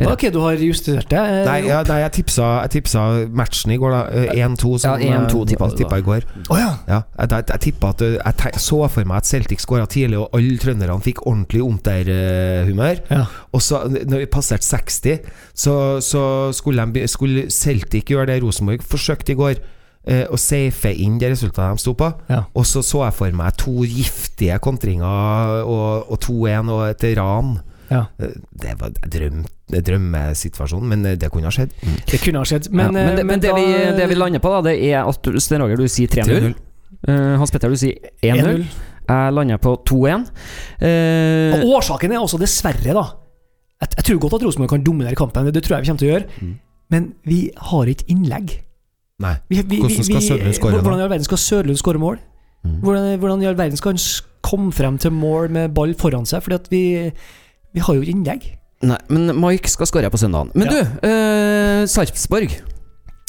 [0.01, 0.13] Ja.
[0.15, 1.19] Ok, du har justert det.
[1.19, 3.01] eh, Nei, ja, nei jeg, tipsa, jeg tipsa
[3.37, 3.99] matchen i går, da.
[4.33, 6.25] Eh, 1-2, som Ja, 1-2 eh, tippa i går.
[6.49, 6.71] Oh, ja.
[6.89, 8.17] Ja, jeg, jeg, tippa at jeg,
[8.47, 13.03] Jeg så for meg at Celtic skåra tidlig, og alle trønderne fikk ordentlig ondt-der-humør.
[13.11, 13.25] Ja.
[13.53, 15.19] Og så, når vi passerte 60,
[15.55, 16.25] så, så
[16.57, 19.61] skulle, de, skulle Celtic gjøre det Rosenborg forsøkte i går.
[20.09, 22.09] eh, Å safe inn det resultatet de sto på.
[22.33, 22.45] Ja.
[22.57, 27.59] Og så så jeg for meg to giftige kontringer og, og 2-1 og et ran.
[27.91, 28.05] Ja.
[28.23, 31.73] Eh, Det var drøm, drømmesituasjonen, men eh, det kunne ha skjedd.
[32.07, 32.69] Det kunne ha skjedd.
[32.71, 34.77] Men, ja, men, det, eh, men det, da- vi, det vi lander på, da Det
[34.93, 36.31] er at Sten Roger, du sier 3-0.
[36.31, 36.55] 3-0.
[37.09, 38.65] Eh, Hans Petter, du sier 1-0.
[38.65, 38.65] 1-0.
[39.11, 40.29] Jeg lander på 2-1.
[40.79, 43.03] Uh, Og årsaken er også dessverre, da
[43.81, 46.11] Jeg, jeg tror godt at Rosenborg kan dominere kampen, det, tror jeg vi kommer til
[46.11, 46.27] å gjøre.
[46.45, 46.53] Mm.
[46.95, 47.39] Men vi
[47.71, 48.53] har ikke innlegg.
[49.25, 49.35] Nei.
[49.51, 50.83] Vi, vi, Hvordan skal Sørlund skåre da?
[50.85, 52.19] Hvordan i all verden skal Sørlund skåre mål?
[52.63, 52.75] Mm.
[52.85, 54.03] Hvordan, hvordan i all verden skal han
[54.45, 56.45] komme frem til mål med ball foran seg?
[56.45, 56.83] Fordi at vi,
[57.75, 58.47] vi har jo ikke innlegg.
[58.83, 60.51] Nei, men Mike skal skåre på søndagen.
[60.55, 60.71] Men Ja.
[60.73, 62.51] du, eh, Sarpsborg.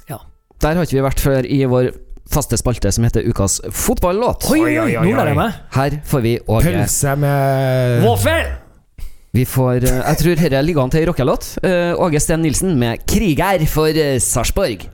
[0.09, 0.17] Ja.
[0.61, 1.91] Der har ikke vi vært før i vår
[2.31, 4.45] faste spalte som heter Ukas fotballåt.
[4.51, 5.43] Oi, Oi, oi, oi, nå lærer jeg oi.
[5.43, 5.53] meg.
[5.75, 8.51] Her får vi Åge Pølse med Waffel!
[9.33, 11.57] Vi får eh, Jeg tror dette ligger an til ei rockelåt.
[11.63, 14.87] Eh, Åge Steen Nilsen med 'Kriger for eh, Sarpsborg'.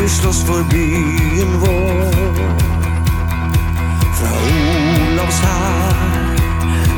[0.00, 2.14] vi slåss for byen vår.
[4.18, 6.30] Fra Olavshær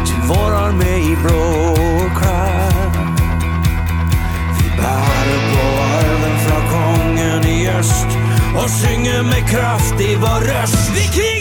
[0.07, 1.43] til vår armé i blå
[2.19, 2.91] klær.
[4.59, 5.67] Vi bærer på
[5.99, 8.19] arven fra kongen i øst
[8.55, 10.95] og synger med kraft i vår røst.
[10.95, 11.32] Vi kriger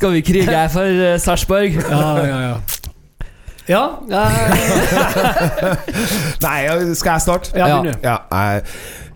[0.00, 1.74] Skal vi krige her for uh, Sarpsborg?
[1.76, 2.54] Ja, ja, ja.
[3.70, 4.54] Ja, eh,
[6.46, 7.50] Nei, skal jeg starte?
[7.54, 7.76] ja, Ja.
[7.82, 8.08] begynn du.
[8.08, 8.62] Ja, jeg,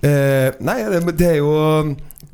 [0.04, 1.54] eh, nei, det, det er jo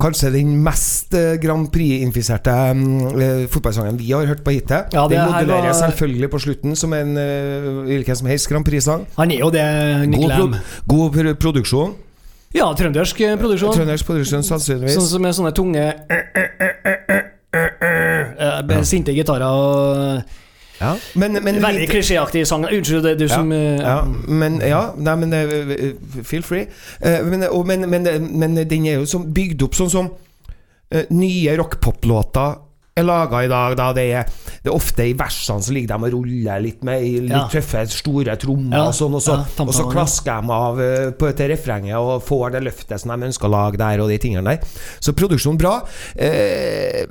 [0.00, 4.82] kanskje den mest eh, Grand Prix-infiserte mm, fotballsangen vi har hørt på hittil.
[4.92, 8.50] Ja, det den her modulerer var- selvfølgelig på slutten som en eh, hvilken som helst
[8.52, 9.06] Grand Prix-sang.
[9.16, 9.64] Han er jo det,
[10.18, 10.46] God, pro
[10.96, 11.94] god pro produksjon.
[12.52, 13.72] Ja, trøndersk eh, produksjon.
[13.78, 14.98] Trøndersk produksjon, sannsynligvis.
[14.98, 15.88] Sånn som med sånne tunge
[18.68, 20.22] eh, Sinte gitarer og
[20.80, 20.94] Ja.
[21.14, 22.64] Men, men Veldig klisjéaktig sang.
[22.64, 23.98] Unnskyld, det er du som uh, ja,
[24.28, 25.92] men ja, nei, men eh,
[26.24, 26.66] Feel free.
[27.04, 28.08] Uh, men, og, men, men,
[28.40, 30.08] men den er jo som bygd opp sånn som
[30.90, 32.56] eh, nye rockpop-låter
[32.96, 33.76] er laga i dag.
[33.78, 34.32] Da det, er,
[34.64, 37.44] det er ofte i versene så ligger de og ruller litt med i litt Ja.
[37.52, 41.10] tøffe, store trommer Ja, og sånn, og så, ja, og så klasker de av eh,
[41.12, 44.18] på til refrenget og får det løftet som de ønsker å lage der, og de
[44.24, 44.80] tingene der.
[45.00, 45.76] Så produksjonen bra.
[46.16, 47.04] Eh,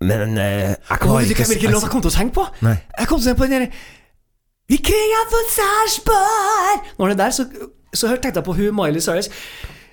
[0.00, 2.44] men eh, jeg klarer ikke Hvilken låt jeg kom til å tenke på?
[2.64, 2.76] Nei.
[2.98, 3.82] Jeg kom til å tenke på den der
[4.72, 7.44] Vi kringer for Sarpsborg Når det der, så,
[7.92, 9.28] så tenkte jeg på hun Miley Cyrus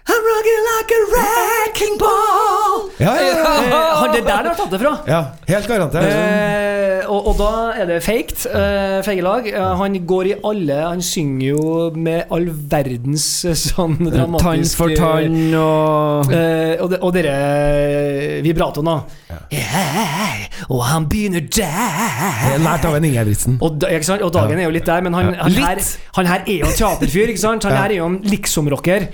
[0.08, 3.34] I'm rocking like a wrecking ball Ja, ja,
[3.70, 4.06] ja.
[4.06, 6.08] eh, det der har tatt det fra ja helt garantert.
[6.08, 7.50] Eh, og, og da
[7.80, 9.46] er det faked, eh, feigelag.
[9.52, 11.62] Eh, han går i alle Han synger jo
[11.96, 13.28] med all verdens
[13.62, 19.38] sånn dramatisk Tann for tann og Eh, og, det, og dere eh, vibratoen, da.
[19.54, 23.60] Yeah, og han begynner der Lært av en Ingebrigtsen.
[23.64, 25.82] og, da, og dagen er jo litt der, men han, han, her,
[26.18, 27.32] han her er jo en teaterfyr.
[27.32, 27.64] Ikke sant?
[27.68, 27.84] Han Ja.
[27.86, 29.08] her er jo en liksom-rocker.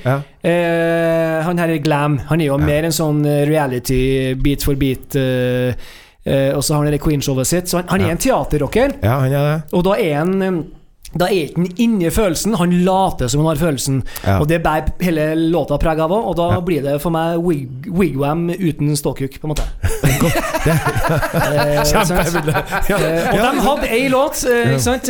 [0.43, 0.49] Ja.
[0.51, 2.19] Eh, han her er glam.
[2.29, 5.15] Han er jo mer en sånn eh, reality, beat for beat.
[5.15, 5.73] eh,
[6.55, 7.67] og så har han det Queen-showet sitt.
[7.71, 8.93] Så han, han er en teaterrocker.
[9.03, 9.57] Ja, han er det.
[9.75, 10.63] Og da er han
[11.13, 13.99] da er ikke han inni følelsen, han later som han har følelsen.
[14.25, 14.39] Ja.
[14.41, 16.61] Og det bærer hele låta preg av òg, og da Ja.
[16.65, 19.61] blir det for meg wig, wigwam uten ståkuk, på en måte.
[21.91, 22.55] Kjempebilde.
[22.89, 22.97] Ja.
[23.29, 25.09] Og de hadde ei låt, ikke sant?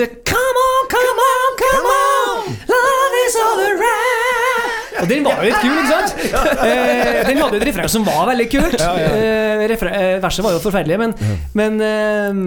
[5.03, 6.15] Og den var jo litt kul, ikke sant?
[6.63, 8.79] Eh, den hadde et refreng som var veldig kult.
[8.79, 11.13] Eh, eh, verset var jo forferdelig, men,
[11.57, 12.41] men eh,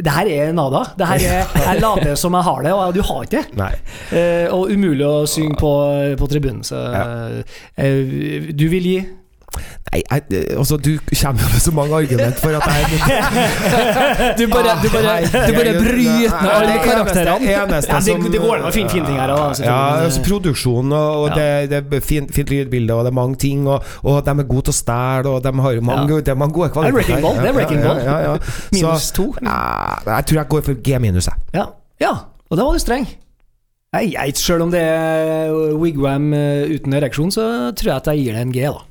[0.00, 0.84] det her er nada.
[0.98, 3.70] Det her er, jeg later som jeg har det, og du har ikke det.
[4.14, 5.72] Eh, og umulig å synge på,
[6.20, 6.62] på tribunen.
[6.66, 9.00] Så eh, du vil gi
[9.90, 13.00] Nei, jeg, altså, du kommer med så mange argument for at jeg
[14.38, 17.40] Du bare, du bare, du bare bryter ned alle karakterene.
[17.40, 19.32] Det Ja, det, det går an å finne fine ting her.
[19.32, 21.38] da, Ja, altså produksjon og, og Ja.
[21.66, 24.46] det, det er fint, fint lydbilde, og det er mange ting, og, og de er
[24.52, 27.16] gode til å stjele, og de har mange, det er gode er kvaliteter.
[27.40, 28.04] Det er Wrecking Ball.
[28.06, 28.36] Ja.
[28.76, 29.32] Minus to.
[29.42, 31.42] jeg tror jeg går for G minus, jeg.
[31.58, 31.66] Ja.
[32.00, 32.14] ja,
[32.50, 33.08] og da var du streng.
[33.90, 34.04] Nei,
[34.38, 37.42] selv om det er wigwam eh, uten ereksjon, så
[37.74, 38.84] tror jeg at jeg gir det en G, da.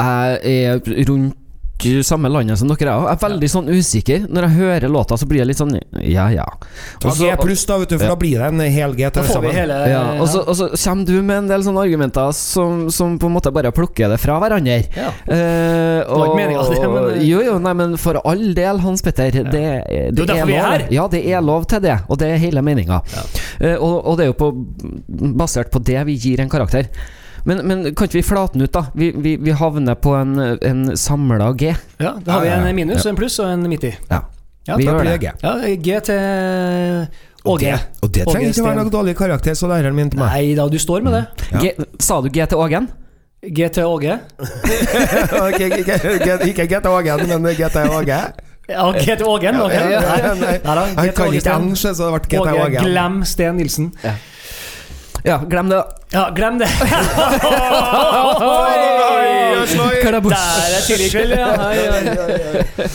[0.00, 0.38] Jeg
[0.68, 1.40] er rundt
[2.06, 3.02] samme landet som dere er.
[3.10, 4.22] Jeg er veldig sånn usikker.
[4.32, 6.44] Når jeg hører låta, så blir jeg litt sånn ja, ja.
[7.04, 9.42] Og G pluss, da, vet du, for da blir det en hel G til får
[9.42, 9.56] vi sammen.
[9.58, 10.00] hele ja.
[10.22, 13.34] Og, så, og så kommer du med en del sånne argumenter som, som på en
[13.36, 14.78] måte bare plukker det fra hverandre.
[14.96, 15.10] Ja.
[15.26, 19.04] Eh, var ikke meninga, meningen, det, men- Jo, jo, nei, men for all del, Hans
[19.04, 19.34] Petter.
[19.34, 19.66] Det, det,
[20.14, 20.86] Det er er lov.
[20.94, 23.02] Ja, det er lov til det, og det er hele meninga.
[23.76, 24.50] og, og det er jo på,
[25.42, 26.88] basert på det vi gir en karakter.
[27.44, 28.86] Men, men kan ikke vi flate den ut, da?
[28.96, 30.32] Vi, vi, vi havner på en,
[30.64, 31.74] en samla G.
[32.00, 33.92] Ja, da har vi en minus, en pluss og en midt i.
[34.10, 34.22] Ja.
[34.64, 35.18] Ja, Vi gjør det.
[35.20, 35.28] G.
[35.44, 36.22] Ja, G til
[37.44, 37.68] Og G.
[37.68, 40.28] det, og det trenger ikke være Åge noe dårlig karakter, sa læreren min til meg.
[40.32, 41.24] Nei da, du står med det.
[41.52, 41.58] Ja.
[41.60, 41.62] G,
[42.00, 42.88] sa du G til Ågen?
[43.44, 44.16] G til Åge.
[46.48, 48.22] Ikke, G til Ågen, men G til Åge.
[48.68, 49.60] Ja, G til Ågen.
[49.60, 49.72] ok.
[49.72, 50.58] Ja, ja, Nei, nei.
[50.64, 51.56] nei Han Åge ikke.
[51.60, 52.86] N, så det ble G til Ågen.
[52.88, 53.90] glem Sten Nilsen.
[54.04, 54.14] Ja,
[55.48, 55.80] glem det.
[56.12, 56.68] Ja, glem det.
[60.04, 60.34] Hva det bort?
[60.36, 61.48] Der er tidlig kveld, ja.
[61.68, 62.88] Oi, oi, oi.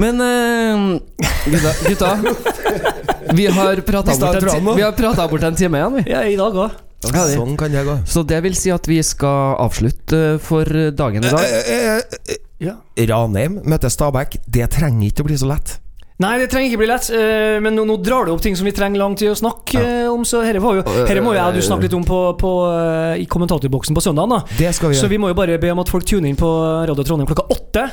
[0.00, 0.96] Men uh,
[1.44, 2.10] gutta, gutta
[3.36, 6.02] Vi har prata bort, en bort time igjen, vi.
[6.10, 6.80] Ja, i dag òg.
[7.02, 7.96] Ja, Sånn kan det gå.
[8.06, 11.42] Så det vil si at vi skal avslutte eh, for dagen i dag.
[11.42, 12.76] Eh, eh, Ja.
[12.94, 14.36] eh, Ranheim møter Stabæk.
[14.46, 15.81] Det trenger ikke å bli så lett.
[16.22, 18.68] Nei, det trenger ikke bli lett, eh, men nå, nå drar du opp ting som
[18.68, 20.06] vi trenger lang tid å snakke ja.
[20.12, 23.24] om, så dette jo Dette må jo jeg du snakke litt om på, på, eh,
[23.24, 24.04] i kommentatorboksen på
[24.92, 26.50] vi Så vi må jo bare be om at folk tuner inn på
[26.88, 27.86] Radio Trondheim klokka åtte.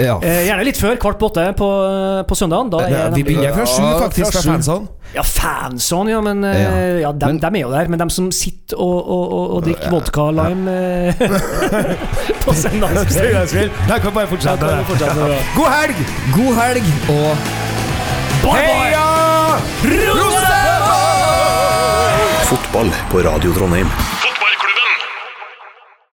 [0.00, 0.16] Ja.
[0.22, 1.68] Eh, gjerne litt før, kvart på åtte på,
[2.28, 2.70] på søndagen.
[2.72, 4.78] Da er Ja, vi begynner fra sju, faktisk, fra fra.
[5.14, 6.68] Ja, fansene, ja, men ja.
[7.02, 7.88] ja, dem, Men- dem er jo der.
[7.90, 11.24] Men dem som sitter og, og, og, og drikker vodka lime eh,
[12.44, 14.70] på søndagskveld Der kan bare fortsette.
[14.76, 15.40] kan fortsette.
[15.56, 16.06] God helg!
[16.36, 17.36] God helg og
[18.54, 19.06] Heia!
[22.50, 23.90] Fotball på Radio Trondheim.